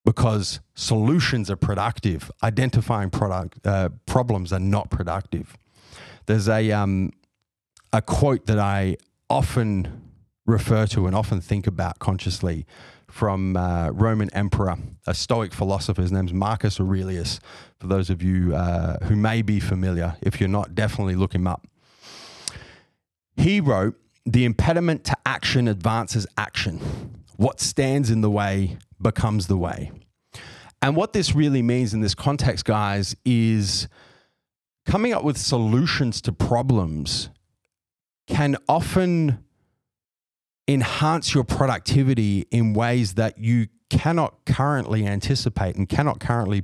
because 0.05 0.59
solutions 0.73 1.49
are 1.51 1.55
productive. 1.55 2.31
Identifying 2.43 3.09
product 3.09 3.65
uh, 3.65 3.89
problems 4.05 4.51
are 4.51 4.59
not 4.59 4.89
productive. 4.89 5.57
There's 6.25 6.49
a 6.49 6.71
um, 6.71 7.11
a 7.93 8.01
quote 8.01 8.45
that 8.45 8.59
I 8.59 8.97
often 9.29 10.11
refer 10.45 10.85
to 10.87 11.07
and 11.07 11.15
often 11.15 11.41
think 11.41 11.67
about 11.67 11.99
consciously 11.99 12.65
from 13.07 13.57
uh, 13.57 13.89
Roman 13.89 14.33
emperor, 14.33 14.77
a 15.05 15.13
Stoic 15.13 15.53
philosopher. 15.53 16.01
His 16.01 16.11
name's 16.11 16.33
Marcus 16.33 16.79
Aurelius. 16.79 17.39
For 17.79 17.87
those 17.87 18.09
of 18.09 18.23
you 18.23 18.55
uh, 18.55 18.97
who 19.05 19.15
may 19.15 19.41
be 19.41 19.59
familiar, 19.59 20.15
if 20.21 20.39
you're 20.39 20.49
not, 20.49 20.73
definitely 20.73 21.15
look 21.15 21.35
him 21.35 21.45
up. 21.45 21.67
He 23.35 23.59
wrote, 23.59 23.95
"The 24.25 24.45
impediment 24.45 25.03
to 25.05 25.17
action 25.25 25.67
advances 25.67 26.25
action. 26.37 26.79
What 27.37 27.59
stands 27.59 28.09
in 28.09 28.21
the 28.21 28.29
way 28.29 28.77
becomes 29.01 29.47
the 29.47 29.57
way." 29.57 29.91
And 30.81 30.95
what 30.95 31.13
this 31.13 31.35
really 31.35 31.61
means 31.61 31.93
in 31.93 32.01
this 32.01 32.15
context, 32.15 32.65
guys, 32.65 33.15
is 33.23 33.87
coming 34.85 35.13
up 35.13 35.23
with 35.23 35.37
solutions 35.37 36.21
to 36.21 36.31
problems 36.31 37.29
can 38.27 38.57
often 38.67 39.43
enhance 40.67 41.33
your 41.33 41.43
productivity 41.43 42.47
in 42.51 42.73
ways 42.73 43.15
that 43.15 43.37
you 43.37 43.67
cannot 43.89 44.45
currently 44.45 45.05
anticipate 45.05 45.75
and 45.75 45.89
cannot 45.89 46.19
currently 46.19 46.63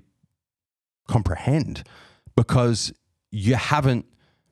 comprehend 1.08 1.84
because 2.36 2.93
you 3.32 3.56
haven't 3.56 4.06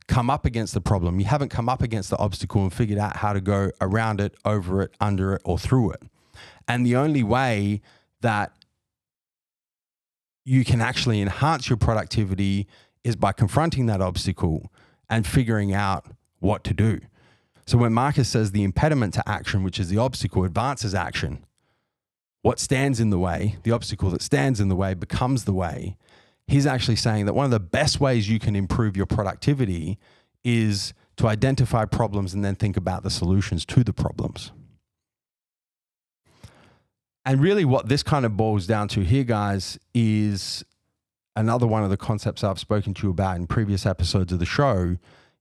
come 0.08 0.30
up 0.30 0.46
against 0.46 0.74
the 0.74 0.82
problem. 0.82 1.20
You 1.20 1.26
haven't 1.26 1.50
come 1.50 1.70
up 1.70 1.82
against 1.82 2.10
the 2.10 2.18
obstacle 2.18 2.62
and 2.62 2.74
figured 2.74 3.00
out 3.00 3.18
how 3.18 3.34
to 3.34 3.42
go 3.42 3.72
around 3.82 4.20
it, 4.22 4.36
over 4.44 4.82
it, 4.82 4.96
under 5.00 5.34
it, 5.34 5.42
or 5.46 5.58
through 5.58 5.92
it. 5.92 6.04
And 6.68 6.86
the 6.86 6.96
only 6.96 7.24
way 7.24 7.82
that 8.22 8.54
you 10.44 10.64
can 10.64 10.82
actually 10.82 11.22
enhance 11.22 11.70
your 11.70 11.78
productivity 11.78 12.68
is 13.04 13.16
by 13.16 13.32
confronting 13.32 13.88
that 13.88 14.02
obstacle 14.02 14.72
and 15.10 15.26
figuring 15.26 15.74
out 15.74 16.08
what 16.40 16.64
to 16.64 16.74
do. 16.74 17.00
So 17.68 17.78
when 17.78 17.94
Marcus 17.94 18.30
says 18.30 18.52
the 18.52 18.64
impediment 18.64 19.14
to 19.16 19.28
action, 19.28 19.64
which 19.64 19.80
is 19.80 19.90
the 19.90 19.98
obstacle, 19.98 20.44
advances 20.44 20.94
action, 20.94 21.46
what 22.44 22.60
stands 22.60 23.00
in 23.00 23.10
the 23.10 23.18
way, 23.18 23.58
the 23.64 23.72
obstacle 23.72 24.12
that 24.12 24.22
stands 24.22 24.60
in 24.60 24.70
the 24.70 24.76
way 24.76 24.94
becomes 24.94 25.46
the 25.46 25.54
way. 25.54 25.98
He's 26.48 26.68
actually 26.68 26.98
saying 26.98 27.26
that 27.26 27.34
one 27.34 27.46
of 27.46 27.52
the 27.52 27.60
best 27.60 28.00
ways 28.00 28.30
you 28.30 28.38
can 28.38 28.56
improve 28.56 28.96
your 28.96 29.08
productivity 29.08 29.98
is 30.44 30.94
to 31.18 31.28
identify 31.28 31.86
problems 31.86 32.36
and 32.36 32.46
then 32.46 32.54
think 32.54 32.78
about 32.78 33.02
the 33.02 33.10
solutions 33.10 33.66
to 33.66 33.84
the 33.84 33.94
problems. 33.94 34.52
And 37.26 37.42
really, 37.42 37.66
what 37.66 37.90
this 37.90 38.04
kind 38.04 38.26
of 38.26 38.38
boils 38.38 38.68
down 38.68 38.88
to 38.90 39.02
here, 39.02 39.24
guys, 39.24 39.80
is 39.94 40.64
another 41.36 41.66
one 41.66 41.84
of 41.84 41.90
the 41.90 41.98
concepts 41.98 42.44
I've 42.44 42.60
spoken 42.60 42.94
to 42.96 43.08
you 43.08 43.12
about 43.12 43.38
in 43.38 43.48
previous 43.48 43.86
episodes 43.86 44.32
of 44.32 44.40
the 44.40 44.46
show 44.46 44.98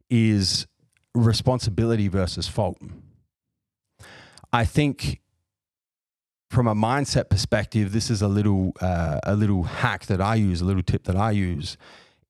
is 0.09 0.67
responsibility 1.15 2.09
versus 2.09 2.49
fault. 2.49 2.79
I 4.53 4.65
think 4.65 5.21
from 6.51 6.67
a 6.67 6.75
mindset 6.75 7.29
perspective, 7.29 7.93
this 7.93 8.11
is 8.11 8.23
a 8.23 8.29
little 8.29 8.73
uh, 8.81 9.21
a 9.25 9.35
little 9.35 9.65
hack 9.65 10.07
that 10.07 10.21
I 10.21 10.37
use, 10.37 10.61
a 10.61 10.65
little 10.65 10.83
tip 10.83 11.05
that 11.05 11.17
I 11.17 11.33
use. 11.33 11.77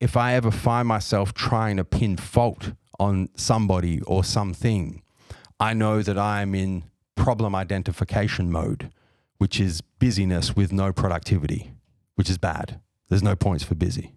If 0.01 0.17
I 0.17 0.35
ever 0.35 0.51
find 0.51 0.89
myself 0.89 1.33
trying 1.33 1.77
to 1.77 1.85
pin 1.85 2.17
fault 2.17 2.73
on 2.99 3.29
somebody 3.37 4.01
or 4.03 4.25
something, 4.25 5.03
I 5.61 5.75
know 5.75 6.03
that 6.03 6.19
I'm 6.19 6.55
in 6.55 6.85
problem 7.15 7.55
identification 7.55 8.51
mode, 8.51 8.91
which 9.39 9.61
is 9.61 9.81
busyness 9.81 10.57
with 10.57 10.73
no 10.73 10.93
productivity, 10.93 11.73
which 12.15 12.31
is 12.31 12.39
bad. 12.39 12.81
There's 13.09 13.23
no 13.23 13.37
points 13.37 13.65
for 13.65 13.75
busy. 13.75 14.15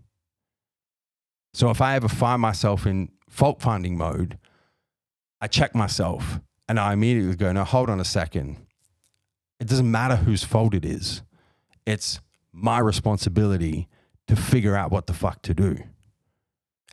So 1.53 1.69
if 1.69 1.81
I 1.81 1.95
ever 1.95 2.07
find 2.07 2.41
myself 2.41 2.85
in 2.85 3.09
fault 3.29 3.61
finding 3.61 3.97
mode, 3.97 4.37
I 5.41 5.47
check 5.47 5.75
myself 5.75 6.39
and 6.67 6.79
I 6.79 6.93
immediately 6.93 7.35
go, 7.35 7.51
no, 7.51 7.63
hold 7.63 7.89
on 7.89 7.99
a 7.99 8.05
second. 8.05 8.57
It 9.59 9.67
doesn't 9.67 9.89
matter 9.89 10.17
whose 10.17 10.43
fault 10.43 10.73
it 10.73 10.85
is. 10.85 11.23
It's 11.85 12.19
my 12.51 12.79
responsibility 12.79 13.87
to 14.27 14.35
figure 14.35 14.75
out 14.75 14.91
what 14.91 15.07
the 15.07 15.13
fuck 15.13 15.41
to 15.43 15.53
do. 15.53 15.77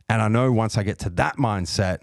And 0.09 0.23
I 0.23 0.29
know 0.29 0.53
once 0.53 0.79
I 0.79 0.83
get 0.83 0.99
to 1.01 1.11
that 1.11 1.37
mindset, 1.37 1.99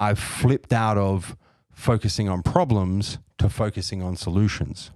I've 0.00 0.18
flipped 0.18 0.72
out 0.72 0.98
of 0.98 1.36
focusing 1.70 2.28
on 2.28 2.42
problems 2.42 3.18
to 3.38 3.48
focusing 3.48 4.02
on 4.02 4.16
solutions. 4.16 4.90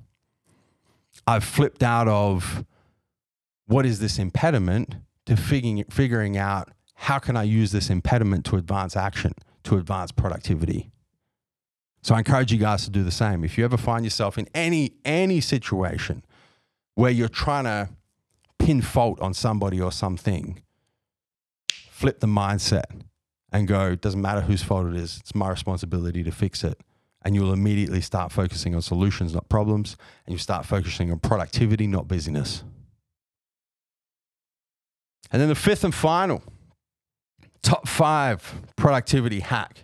I've 1.26 1.44
flipped 1.44 1.82
out 1.82 2.08
of 2.08 2.64
what 3.66 3.84
is 3.84 3.98
this 3.98 4.18
impediment 4.18 4.96
to 5.26 5.36
figuring, 5.36 5.84
figuring 5.90 6.36
out 6.36 6.70
how 6.94 7.18
can 7.18 7.36
I 7.36 7.42
use 7.42 7.72
this 7.72 7.90
impediment 7.90 8.44
to 8.46 8.56
advance 8.56 8.96
action, 8.96 9.32
to 9.64 9.76
advance 9.76 10.12
productivity. 10.12 10.90
So 12.02 12.14
I 12.14 12.18
encourage 12.18 12.52
you 12.52 12.58
guys 12.58 12.84
to 12.84 12.90
do 12.90 13.02
the 13.02 13.10
same. 13.10 13.42
If 13.42 13.58
you 13.58 13.64
ever 13.64 13.76
find 13.76 14.04
yourself 14.04 14.38
in 14.38 14.46
any 14.54 14.92
any 15.04 15.40
situation 15.40 16.24
where 16.94 17.10
you're 17.10 17.28
trying 17.28 17.64
to 17.64 17.90
pin 18.58 18.80
fault 18.80 19.20
on 19.20 19.34
somebody 19.34 19.80
or 19.80 19.90
something, 19.90 20.62
flip 21.90 22.20
the 22.20 22.28
mindset 22.28 23.02
and 23.52 23.66
go, 23.66 23.96
doesn't 23.96 24.20
matter 24.20 24.42
whose 24.42 24.62
fault 24.62 24.86
it 24.86 24.94
is, 24.94 25.18
it's 25.20 25.34
my 25.34 25.50
responsibility 25.50 26.22
to 26.22 26.30
fix 26.30 26.62
it. 26.62 26.80
And 27.26 27.34
you'll 27.34 27.52
immediately 27.52 28.00
start 28.00 28.30
focusing 28.30 28.74
on 28.74 28.80
solutions, 28.80 29.34
not 29.34 29.48
problems, 29.48 29.96
and 30.26 30.32
you 30.32 30.38
start 30.38 30.64
focusing 30.64 31.10
on 31.10 31.18
productivity, 31.18 31.86
not 31.86 32.06
busyness. 32.06 32.62
And 35.32 35.42
then 35.42 35.48
the 35.48 35.56
fifth 35.56 35.82
and 35.82 35.92
final 35.94 36.40
Top 37.66 37.88
five 37.88 38.62
productivity 38.76 39.40
hack. 39.40 39.82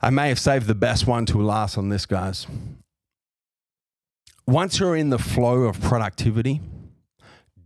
I 0.00 0.08
may 0.08 0.30
have 0.30 0.38
saved 0.38 0.66
the 0.66 0.74
best 0.74 1.06
one 1.06 1.26
to 1.26 1.36
last 1.42 1.76
on 1.76 1.90
this, 1.90 2.06
guys. 2.06 2.46
Once 4.46 4.80
you're 4.80 4.96
in 4.96 5.10
the 5.10 5.18
flow 5.18 5.64
of 5.64 5.78
productivity, 5.82 6.62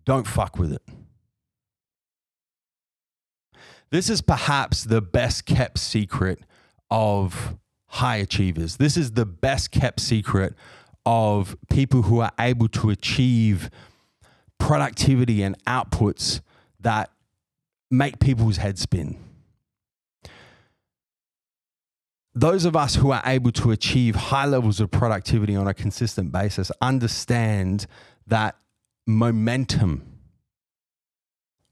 don't 0.05 0.27
fuck 0.27 0.59
with 0.59 0.73
it. 0.73 0.83
This 3.93 4.11
is 4.11 4.23
perhaps 4.23 4.83
the 4.83 5.01
best 5.01 5.47
kept 5.47 5.79
secret 5.79 6.41
of 6.91 7.57
high 7.91 8.17
achievers. 8.17 8.77
This 8.77 8.97
is 8.97 9.13
the 9.13 9.27
best 9.27 9.73
kept 9.73 10.01
secret 10.01 10.55
of 11.05 11.57
people 11.69 12.03
who 12.03 12.21
are 12.21 12.31
able 12.39 12.69
to 12.69 12.91
achieve 12.91 13.69
productivity 14.59 15.43
and 15.43 15.63
outputs 15.65 16.41
that 16.79 17.11
make 17.91 18.21
people's 18.21 18.59
heads 18.59 18.81
spin. 18.81 19.19
Those 22.33 22.65
of 22.65 22.77
us 22.77 22.95
who 22.95 23.11
are 23.11 23.23
able 23.27 23.51
to 23.53 23.73
achieve 23.73 24.15
high 24.15 24.47
levels 24.47 24.79
of 24.79 24.93
productivity 24.93 25.57
on 25.57 25.67
a 25.67 25.75
consistent 25.75 26.31
basis 26.31 26.71
understand 26.81 27.87
that 28.29 28.55
momentum, 29.05 30.21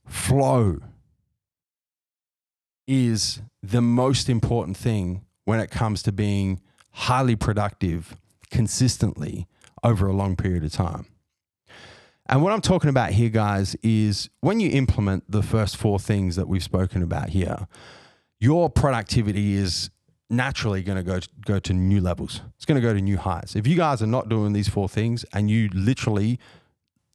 flow, 0.04 0.80
is 2.88 3.40
the 3.62 3.80
most 3.80 4.28
important 4.28 4.76
thing 4.76 5.24
when 5.48 5.60
it 5.60 5.70
comes 5.70 6.02
to 6.02 6.12
being 6.12 6.60
highly 6.90 7.34
productive 7.34 8.14
consistently 8.50 9.46
over 9.82 10.06
a 10.06 10.12
long 10.12 10.36
period 10.36 10.62
of 10.62 10.70
time. 10.70 11.06
And 12.26 12.42
what 12.42 12.52
I'm 12.52 12.60
talking 12.60 12.90
about 12.90 13.12
here, 13.12 13.30
guys, 13.30 13.74
is 13.82 14.28
when 14.40 14.60
you 14.60 14.68
implement 14.68 15.24
the 15.26 15.42
first 15.42 15.78
four 15.78 15.98
things 15.98 16.36
that 16.36 16.48
we've 16.48 16.62
spoken 16.62 17.02
about 17.02 17.30
here, 17.30 17.66
your 18.38 18.68
productivity 18.68 19.54
is 19.54 19.88
naturally 20.28 20.82
going 20.82 20.98
to 20.98 21.02
go 21.02 21.18
to, 21.18 21.28
go 21.46 21.58
to 21.58 21.72
new 21.72 22.02
levels. 22.02 22.42
It's 22.56 22.66
going 22.66 22.78
to 22.78 22.86
go 22.86 22.92
to 22.92 23.00
new 23.00 23.16
heights. 23.16 23.56
If 23.56 23.66
you 23.66 23.74
guys 23.74 24.02
are 24.02 24.06
not 24.06 24.28
doing 24.28 24.52
these 24.52 24.68
four 24.68 24.86
things 24.86 25.24
and 25.32 25.48
you 25.48 25.70
literally 25.72 26.38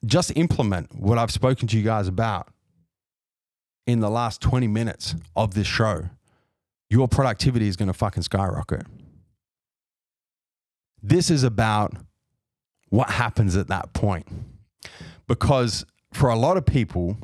just 0.08 0.36
implement 0.36 0.96
what 0.96 1.20
I've 1.20 1.30
spoken 1.30 1.68
to 1.68 1.78
you 1.78 1.84
guys 1.84 2.08
about 2.08 2.48
in 3.86 4.00
the 4.00 4.10
last 4.10 4.42
20 4.42 4.66
minutes 4.66 5.14
of 5.36 5.54
this 5.54 5.68
show, 5.68 6.10
your 6.94 7.08
productivity 7.08 7.68
is 7.68 7.76
going 7.76 7.88
to 7.88 7.94
fucking 7.94 8.22
skyrocket. 8.22 8.86
This 11.02 11.32
is 11.32 11.44
about 11.44 11.92
what 12.90 13.10
happens 13.10 13.58
at 13.58 13.68
that 13.70 13.94
point. 13.94 14.28
Because 15.28 15.86
for 16.14 16.30
a 16.30 16.36
lot 16.36 16.56
of 16.56 16.68
people, 16.68 17.18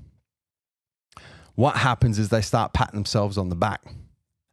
what 1.53 1.75
happens 1.75 2.17
is 2.17 2.29
they 2.29 2.41
start 2.41 2.73
patting 2.73 2.95
themselves 2.95 3.37
on 3.37 3.49
the 3.49 3.55
back 3.55 3.83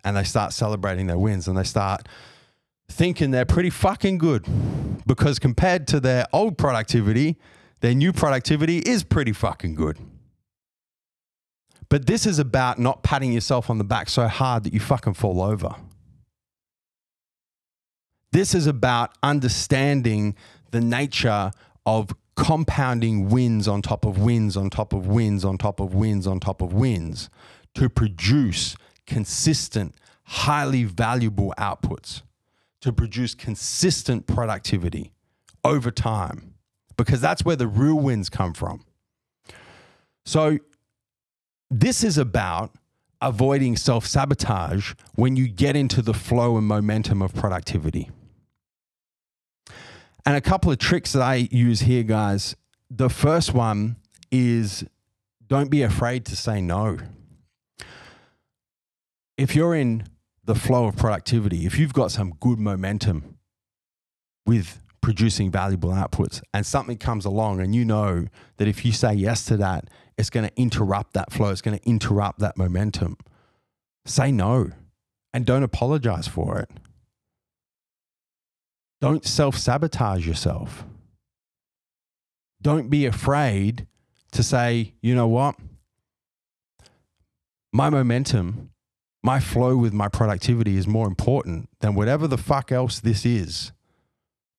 and 0.05 0.19
they 0.19 0.23
start 0.23 0.53
celebrating 0.53 1.07
their 1.07 1.19
wins 1.19 1.49
and 1.49 1.57
they 1.57 1.65
start 1.65 2.07
thinking 2.91 3.31
they're 3.31 3.47
pretty 3.47 3.71
fucking 3.71 4.19
good 4.19 4.45
because 5.07 5.39
compared 5.39 5.87
to 5.89 5.99
their 5.99 6.27
old 6.35 6.59
productivity, 6.59 7.39
their 7.81 7.95
new 7.95 8.13
productivity 8.13 8.81
is 8.81 9.03
pretty 9.03 9.33
fucking 9.33 9.77
good. 9.77 9.99
But 11.89 12.07
this 12.07 12.27
is 12.27 12.39
about 12.39 12.79
not 12.79 13.03
patting 13.03 13.33
yourself 13.33 13.71
on 13.71 13.79
the 13.79 13.85
back 13.85 14.09
so 14.09 14.27
hard 14.27 14.65
that 14.65 14.73
you 14.73 14.81
fucking 14.81 15.15
fall 15.15 15.41
over. 15.41 15.75
This 18.33 18.55
is 18.55 18.67
about 18.67 19.17
understanding 19.23 20.35
the 20.71 20.81
nature 20.81 21.53
of 21.87 22.11
compounding 22.35 23.31
wins 23.31 23.67
on 23.67 23.81
top 23.81 24.05
of 24.05 24.19
wins 24.19 24.57
on 24.57 24.69
top 24.69 24.93
of 24.93 25.07
wins 25.07 25.45
on 25.45 25.57
top 25.57 25.81
of 25.81 25.95
wins 25.95 26.27
on 26.27 26.39
top 26.39 26.61
of 26.61 26.73
wins 26.75 27.31
to 27.75 27.89
produce 27.89 28.77
consistent, 29.07 29.95
highly 30.25 30.85
valuable 30.85 31.55
outputs, 31.57 32.23
to 32.81 32.93
produce 32.93 33.35
consistent 33.35 34.27
productivity 34.27 35.13
over 35.65 35.91
time, 35.91 36.55
because 36.97 37.21
that's 37.21 37.45
where 37.45 37.57
the 37.57 37.67
real 37.67 37.99
wins 37.99 38.29
come 38.29 38.53
from. 38.53 38.85
So, 40.25 40.59
this 41.71 42.05
is 42.05 42.19
about 42.19 42.73
avoiding 43.21 43.77
self 43.77 44.07
sabotage 44.07 44.93
when 45.15 45.37
you 45.37 45.49
get 45.49 45.77
into 45.77 46.03
the 46.03 46.15
flow 46.15 46.57
and 46.57 46.67
momentum 46.67 47.23
of 47.23 47.35
productivity. 47.35 48.11
And 50.25 50.37
a 50.37 50.41
couple 50.41 50.71
of 50.73 50.79
tricks 50.79 51.13
that 51.13 51.23
I 51.23 51.49
use 51.51 51.81
here, 51.81 52.03
guys. 52.03 52.57
The 52.91 53.09
first 53.09 53.55
one 53.55 53.97
is 54.31 54.85
don't 55.47 55.71
be 55.71 55.83
afraid 55.83 56.25
to 56.27 56.37
say 56.37 56.61
no. 56.61 56.99
If 59.37 59.55
you're 59.55 59.75
in 59.75 60.05
the 60.45 60.55
flow 60.55 60.87
of 60.87 60.97
productivity, 60.97 61.67
if 61.67 61.79
you've 61.79 61.93
got 61.93 62.11
some 62.11 62.35
good 62.41 62.59
momentum 62.59 63.39
with 64.47 64.81
producing 65.01 65.51
valuable 65.51 65.91
outputs 65.91 66.43
and 66.53 66.67
something 66.67 66.97
comes 66.97 67.25
along 67.25 67.61
and 67.61 67.75
you 67.75 67.85
know 67.85 68.27
that 68.57 68.67
if 68.67 68.85
you 68.85 68.91
say 68.91 69.15
yes 69.15 69.45
to 69.45 69.57
that 69.57 69.89
it's 70.19 70.31
going 70.31 70.49
to 70.49 70.61
interrupt 70.61 71.15
that 71.15 71.33
flow. 71.33 71.51
It's 71.51 71.61
going 71.61 71.79
to 71.79 71.89
interrupt 71.89 72.39
that 72.41 72.57
momentum. 72.57 73.19
Say 74.05 74.33
no 74.33 74.71
and 75.33 75.45
don't 75.45 75.63
apologize 75.63 76.27
for 76.27 76.59
it. 76.59 76.71
Don't 79.01 79.27
self 79.27 79.57
sabotage 79.57 80.27
yourself. 80.27 80.85
Don't 82.63 82.89
be 82.89 83.05
afraid 83.05 83.87
to 84.33 84.43
say, 84.43 84.95
you 85.03 85.15
know 85.15 85.29
what? 85.29 85.57
My 87.73 87.91
momentum, 87.91 88.71
my 89.23 89.41
flow 89.41 89.77
with 89.77 89.93
my 89.93 90.09
productivity 90.09 90.77
is 90.77 90.87
more 90.87 91.07
important 91.07 91.69
than 91.81 91.95
whatever 91.95 92.27
the 92.27 92.39
fuck 92.39 92.73
else 92.73 93.01
this 93.01 93.27
is 93.27 93.73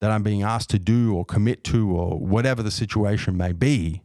that 0.01 0.11
I'm 0.11 0.21
being 0.21 0.43
asked 0.43 0.69
to 0.69 0.79
do 0.79 1.15
or 1.15 1.25
commit 1.25 1.63
to 1.65 1.89
or 1.89 2.19
whatever 2.19 2.61
the 2.61 2.69
situation 2.69 3.35
may 3.35 3.51
be. 3.51 4.03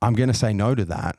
I'm 0.00 0.14
going 0.14 0.28
to 0.28 0.34
say 0.34 0.52
no 0.52 0.74
to 0.74 0.84
that 0.86 1.16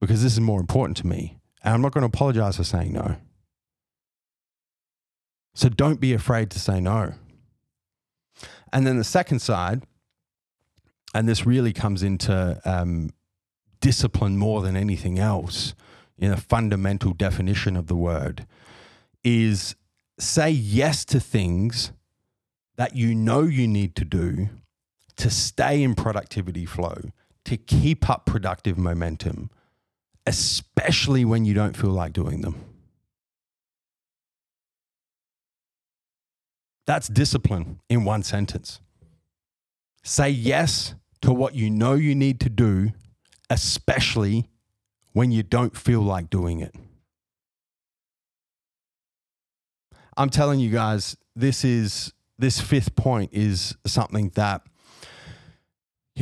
because 0.00 0.22
this 0.22 0.32
is 0.32 0.40
more 0.40 0.60
important 0.60 0.96
to 0.98 1.06
me. 1.06 1.38
And 1.62 1.74
I'm 1.74 1.82
not 1.82 1.92
going 1.92 2.02
to 2.02 2.14
apologize 2.14 2.56
for 2.56 2.64
saying 2.64 2.92
no. 2.92 3.16
So 5.54 5.68
don't 5.68 6.00
be 6.00 6.12
afraid 6.12 6.50
to 6.50 6.60
say 6.60 6.80
no. 6.80 7.14
And 8.72 8.86
then 8.86 8.96
the 8.96 9.04
second 9.04 9.40
side, 9.40 9.82
and 11.14 11.28
this 11.28 11.46
really 11.46 11.72
comes 11.72 12.02
into 12.02 12.60
um, 12.64 13.10
discipline 13.80 14.36
more 14.36 14.62
than 14.62 14.76
anything 14.76 15.18
else 15.18 15.74
in 16.16 16.30
a 16.30 16.36
fundamental 16.36 17.12
definition 17.12 17.76
of 17.76 17.86
the 17.86 17.96
word, 17.96 18.46
is 19.24 19.74
say 20.18 20.50
yes 20.50 21.04
to 21.06 21.18
things 21.18 21.92
that 22.76 22.94
you 22.94 23.14
know 23.14 23.42
you 23.42 23.66
need 23.66 23.96
to 23.96 24.04
do 24.04 24.48
to 25.16 25.30
stay 25.30 25.82
in 25.82 25.94
productivity 25.94 26.64
flow, 26.64 26.96
to 27.48 27.56
keep 27.56 28.10
up 28.10 28.26
productive 28.26 28.76
momentum, 28.76 29.48
especially 30.26 31.24
when 31.24 31.46
you 31.46 31.54
don't 31.54 31.74
feel 31.74 31.88
like 31.88 32.12
doing 32.12 32.42
them. 32.42 32.62
That's 36.86 37.08
discipline 37.08 37.80
in 37.88 38.04
one 38.04 38.22
sentence. 38.22 38.80
Say 40.04 40.28
yes 40.28 40.94
to 41.22 41.32
what 41.32 41.54
you 41.54 41.70
know 41.70 41.94
you 41.94 42.14
need 42.14 42.38
to 42.40 42.50
do, 42.50 42.92
especially 43.48 44.50
when 45.14 45.30
you 45.32 45.42
don't 45.42 45.74
feel 45.74 46.02
like 46.02 46.28
doing 46.28 46.60
it. 46.60 46.74
I'm 50.18 50.28
telling 50.28 50.60
you 50.60 50.68
guys, 50.68 51.16
this 51.34 51.64
is 51.64 52.12
this 52.38 52.60
fifth 52.60 52.94
point 52.94 53.30
is 53.32 53.74
something 53.86 54.32
that 54.34 54.66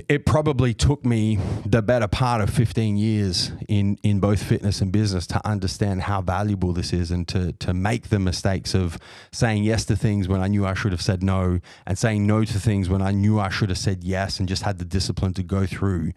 it 0.09 0.27
probably 0.27 0.75
took 0.75 1.05
me 1.05 1.39
the 1.65 1.81
better 1.81 2.09
part 2.09 2.41
of 2.41 2.51
15 2.51 2.97
years 2.97 3.53
in, 3.69 3.99
in 4.03 4.21
both 4.21 4.43
fitness 4.43 4.81
and 4.81 4.93
business 4.93 5.27
to 5.29 5.47
understand 5.47 6.03
how 6.03 6.21
valuable 6.21 6.73
this 6.73 6.93
is 6.93 7.11
and 7.11 7.27
to, 7.29 7.53
to 7.53 7.73
make 7.73 8.09
the 8.09 8.19
mistakes 8.19 8.75
of 8.75 8.99
saying 9.33 9.65
yes 9.65 9.85
to 9.87 9.97
things 9.97 10.29
when 10.29 10.41
I 10.41 10.49
knew 10.49 10.67
I 10.67 10.75
should 10.75 10.93
have 10.93 11.01
said 11.01 11.23
no 11.23 11.61
and 11.87 11.99
saying 11.99 12.27
no 12.27 12.45
to 12.45 12.61
things 12.61 12.89
when 12.89 13.01
I 13.01 13.13
knew 13.13 13.41
I 13.41 13.49
should 13.49 13.71
have 13.71 13.79
said 13.79 14.05
yes 14.05 14.39
and 14.39 14.49
just 14.49 14.63
had 14.63 14.79
the 14.79 14.85
discipline 14.85 15.35
to 15.35 15.43
go 15.43 15.67
through. 15.67 16.13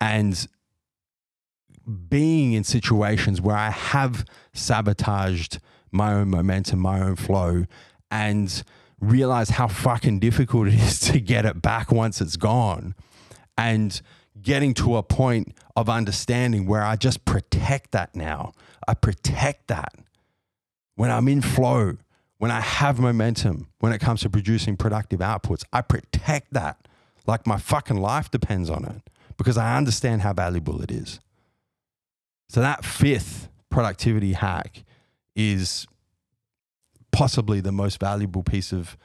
And 0.00 0.46
being 2.08 2.52
in 2.52 2.64
situations 2.64 3.40
where 3.40 3.56
I 3.56 3.70
have 3.70 4.24
sabotaged 4.52 5.60
my 5.92 6.12
own 6.14 6.30
momentum, 6.30 6.80
my 6.80 7.00
own 7.00 7.16
flow, 7.16 7.66
and 8.10 8.62
realize 9.00 9.50
how 9.50 9.68
fucking 9.68 10.18
difficult 10.18 10.68
it 10.68 10.74
is 10.74 10.98
to 11.10 11.20
get 11.20 11.44
it 11.44 11.62
back 11.62 11.92
once 11.92 12.20
it's 12.20 12.36
gone 12.36 12.94
and 13.56 14.00
getting 14.40 14.74
to 14.74 14.96
a 14.96 15.02
point 15.02 15.54
of 15.76 15.88
understanding 15.88 16.66
where 16.66 16.82
I 16.82 16.96
just 16.96 17.24
protect 17.24 17.92
that 17.92 18.14
now. 18.14 18.52
I 18.86 18.94
protect 18.94 19.68
that 19.68 19.94
when 20.96 21.10
I'm 21.10 21.28
in 21.28 21.42
flow, 21.42 21.96
when 22.38 22.50
I 22.50 22.60
have 22.60 22.98
momentum, 22.98 23.68
when 23.80 23.92
it 23.92 24.00
comes 24.00 24.22
to 24.22 24.30
producing 24.30 24.76
productive 24.76 25.20
outputs. 25.20 25.64
I 25.72 25.82
protect 25.82 26.52
that 26.54 26.88
like 27.26 27.46
my 27.46 27.58
fucking 27.58 27.98
life 27.98 28.30
depends 28.30 28.70
on 28.70 28.84
it 28.84 29.02
because 29.36 29.56
I 29.56 29.76
understand 29.76 30.22
how 30.22 30.32
valuable 30.32 30.82
it 30.82 30.90
is. 30.90 31.20
So 32.48 32.60
that 32.60 32.84
fifth 32.84 33.48
productivity 33.70 34.32
hack 34.32 34.84
is 35.36 35.86
possibly 37.12 37.60
the 37.60 37.72
most 37.72 38.00
valuable 38.00 38.42
piece 38.42 38.72
of 38.72 38.96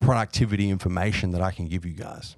productivity 0.00 0.70
information 0.70 1.32
that 1.32 1.40
I 1.40 1.50
can 1.50 1.66
give 1.66 1.84
you 1.84 1.92
guys. 1.92 2.36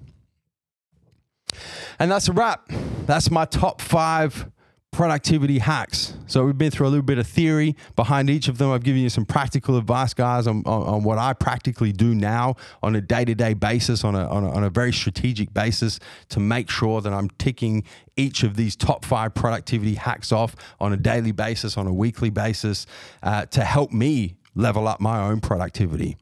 And 1.99 2.11
that's 2.11 2.27
a 2.27 2.33
wrap. 2.33 2.69
That's 3.05 3.31
my 3.31 3.45
top 3.45 3.81
five 3.81 4.51
productivity 4.91 5.59
hacks. 5.59 6.15
So 6.25 6.45
we've 6.45 6.57
been 6.57 6.71
through 6.71 6.87
a 6.87 6.89
little 6.89 7.05
bit 7.05 7.19
of 7.19 7.27
theory 7.27 7.75
behind 7.95 8.29
each 8.29 8.47
of 8.47 8.57
them. 8.57 8.71
I've 8.71 8.83
given 8.83 9.01
you 9.01 9.09
some 9.09 9.25
practical 9.25 9.77
advice, 9.77 10.13
guys, 10.13 10.47
on, 10.47 10.63
on, 10.65 10.81
on 10.83 11.03
what 11.03 11.19
I 11.19 11.33
practically 11.33 11.91
do 11.91 12.15
now 12.15 12.55
on 12.81 12.95
a 12.95 13.01
day-to-day 13.01 13.53
basis, 13.53 14.03
on 14.03 14.15
a, 14.15 14.27
on 14.27 14.43
a, 14.43 14.51
on 14.51 14.63
a 14.63 14.69
very 14.69 14.91
strategic 14.91 15.53
basis 15.53 15.99
to 16.29 16.39
make 16.39 16.69
sure 16.71 17.01
that 17.01 17.13
I'm 17.13 17.29
ticking 17.31 17.83
each 18.15 18.41
of 18.43 18.55
these 18.55 18.75
top 18.75 19.05
five 19.05 19.35
productivity 19.35 19.95
hacks 19.95 20.31
off 20.31 20.55
on 20.79 20.93
a 20.93 20.97
daily 20.97 21.31
basis, 21.31 21.77
on 21.77 21.85
a 21.85 21.93
weekly 21.93 22.31
basis, 22.31 22.87
uh, 23.21 23.45
to 23.47 23.63
help 23.63 23.91
me 23.91 24.37
level 24.55 24.87
up 24.87 24.99
my 24.99 25.27
own 25.27 25.41
productivity. 25.41 26.17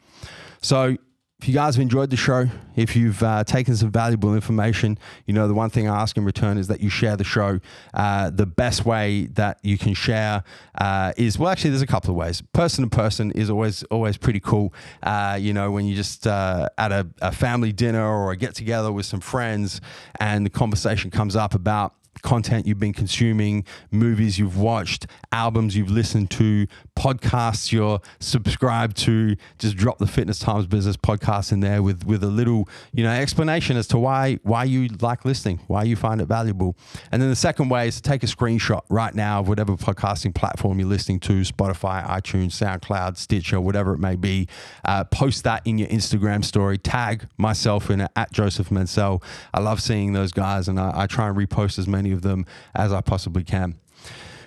So 0.62 0.98
if 1.40 1.50
you 1.50 1.54
guys 1.54 1.76
have 1.76 1.82
enjoyed 1.82 2.10
the 2.10 2.18
show, 2.18 2.48
if 2.78 2.96
you've 2.96 3.22
uh, 3.22 3.44
taken 3.44 3.76
some 3.76 3.92
valuable 3.92 4.34
information, 4.36 4.98
you 5.26 5.34
know, 5.34 5.50
the 5.50 5.54
one 5.54 5.70
thing 5.70 5.88
I 5.88 6.02
ask 6.02 6.16
in 6.16 6.24
return 6.24 6.58
is 6.58 6.68
that 6.70 6.80
you 6.80 6.90
share 6.90 7.18
the 7.18 7.26
show. 7.26 7.60
Uh, 7.94 8.30
the 8.30 8.46
best 8.46 8.86
way 8.86 9.26
that 9.34 9.60
you 9.62 9.78
can 9.78 9.94
share 9.94 10.44
uh, 10.80 11.12
is, 11.18 11.38
well, 11.38 11.50
actually, 11.50 11.72
there's 11.72 11.82
a 11.82 11.88
couple 11.88 12.12
of 12.12 12.16
ways. 12.16 12.42
Person 12.54 12.86
to 12.86 12.90
person 12.90 13.32
is 13.32 13.50
always, 13.50 13.84
always 13.84 14.16
pretty 14.16 14.40
cool. 14.40 14.74
Uh, 15.04 15.38
you 15.40 15.54
know, 15.54 15.72
when 15.72 15.86
you 15.86 15.96
just 15.96 16.26
uh, 16.26 16.70
at 16.78 16.94
a, 16.94 17.06
a 17.22 17.34
family 17.34 17.74
dinner 17.74 18.06
or 18.06 18.32
a 18.32 18.38
get 18.38 18.56
together 18.56 18.92
with 18.92 19.06
some 19.06 19.20
friends 19.20 19.82
and 20.20 20.46
the 20.46 20.50
conversation 20.50 21.12
comes 21.12 21.36
up 21.36 21.54
about 21.54 21.96
content 22.22 22.66
you've 22.66 22.80
been 22.80 22.94
consuming, 22.94 23.66
movies 23.92 24.40
you've 24.40 24.58
watched, 24.58 25.08
albums 25.32 25.76
you've 25.76 25.92
listened 25.92 26.32
to, 26.32 26.68
podcasts 26.98 27.72
you're 27.72 28.02
subscribed 28.20 28.98
to. 28.98 29.36
Just 29.60 29.78
drop 29.78 29.98
the 29.98 30.08
Fitness 30.08 30.40
Times 30.40 30.68
Business 30.68 30.98
podcast 30.98 31.52
in 31.52 31.60
there 31.60 31.82
with 31.82 32.06
with 32.06 32.24
a 32.24 32.28
little 32.28 32.68
you 32.94 33.04
know 33.04 33.12
explanation 33.12 33.78
as 33.78 33.88
to 33.88 33.98
why 33.98 34.40
why 34.44 34.64
you 34.64 34.88
like 35.02 35.26
listening, 35.26 35.60
why 35.68 35.84
you 35.84 35.96
find 35.96 36.22
it 36.22 36.26
valuable. 36.26 36.76
And 37.12 37.22
then 37.22 37.30
the 37.30 37.36
second 37.36 37.70
way 37.70 37.88
is 37.88 37.96
to 37.96 38.02
take 38.02 38.24
a 38.24 38.28
screenshot 38.28 38.82
right 38.90 39.14
now 39.14 39.40
of 39.42 39.48
whatever 39.48 39.74
podcasting 39.74 40.34
platform 40.34 40.80
you're 40.80 40.88
listening 40.88 41.20
to, 41.22 41.42
Spotify, 41.42 42.06
iTunes, 42.08 42.52
SoundCloud, 42.52 43.18
Stitcher, 43.18 43.60
whatever 43.62 43.94
it 43.94 44.00
may 44.00 44.16
be. 44.16 44.48
Uh, 44.84 45.04
post 45.04 45.44
that 45.44 45.62
in 45.66 45.78
your 45.78 45.88
Instagram 45.90 46.44
story. 46.44 46.78
Tag 46.78 47.28
myself 47.38 47.90
in 47.90 48.02
it 48.02 48.12
at 48.16 48.32
Joseph 48.32 48.72
Mansell. 48.72 49.22
I 49.54 49.60
love 49.60 49.82
seeing 49.82 50.14
those 50.14 50.32
guys, 50.32 50.68
and 50.68 50.80
I, 50.80 50.92
I 50.96 51.08
try 51.08 51.28
and 51.28 51.38
repost 51.38 51.80
as 51.80 51.88
many 52.06 52.14
of 52.14 52.22
them 52.22 52.46
as 52.76 52.94
I 52.94 53.02
possibly 53.02 53.44
can. 53.44 53.76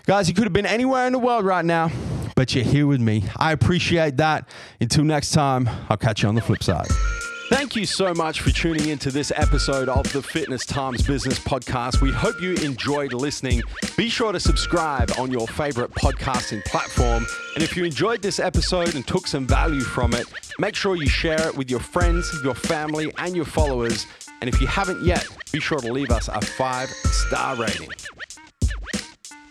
Guys, 0.06 0.28
you 0.28 0.34
could 0.34 0.44
have 0.44 0.52
been 0.52 0.64
anywhere 0.66 1.06
in 1.06 1.12
the 1.12 1.18
world 1.18 1.44
right 1.44 1.64
now, 1.64 1.90
but 2.36 2.54
you're 2.54 2.64
here 2.64 2.86
with 2.86 3.00
me. 3.00 3.24
I 3.36 3.52
appreciate 3.52 4.16
that. 4.18 4.48
Until 4.80 5.04
next 5.04 5.32
time, 5.32 5.68
I'll 5.90 5.96
catch 5.96 6.22
you 6.22 6.28
on 6.28 6.34
the 6.34 6.40
flip 6.40 6.62
side. 6.62 6.86
Thank 7.50 7.76
you 7.76 7.86
so 7.86 8.14
much 8.14 8.40
for 8.42 8.50
tuning 8.50 8.90
into 8.90 9.10
this 9.10 9.32
episode 9.34 9.88
of 9.88 10.10
the 10.12 10.22
Fitness 10.22 10.66
Times 10.66 11.02
Business 11.02 11.38
Podcast. 11.38 12.00
We 12.00 12.12
hope 12.12 12.40
you 12.40 12.54
enjoyed 12.56 13.12
listening. 13.12 13.62
Be 13.96 14.08
sure 14.08 14.32
to 14.32 14.40
subscribe 14.40 15.10
on 15.18 15.32
your 15.32 15.48
favorite 15.48 15.90
podcasting 15.92 16.62
platform. 16.66 17.26
And 17.54 17.64
if 17.64 17.76
you 17.76 17.84
enjoyed 17.84 18.22
this 18.22 18.38
episode 18.38 18.94
and 18.94 19.06
took 19.06 19.26
some 19.26 19.46
value 19.46 19.80
from 19.80 20.12
it, 20.12 20.26
make 20.58 20.74
sure 20.74 20.94
you 20.94 21.08
share 21.08 21.48
it 21.48 21.56
with 21.56 21.70
your 21.70 21.80
friends, 21.80 22.30
your 22.44 22.54
family, 22.54 23.12
and 23.16 23.34
your 23.34 23.46
followers. 23.46 24.06
And 24.40 24.48
if 24.48 24.60
you 24.60 24.66
haven't 24.66 25.02
yet, 25.02 25.26
be 25.52 25.60
sure 25.60 25.78
to 25.78 25.92
leave 25.92 26.10
us 26.10 26.28
a 26.28 26.40
five 26.40 26.88
star 26.88 27.56
rating. 27.56 27.90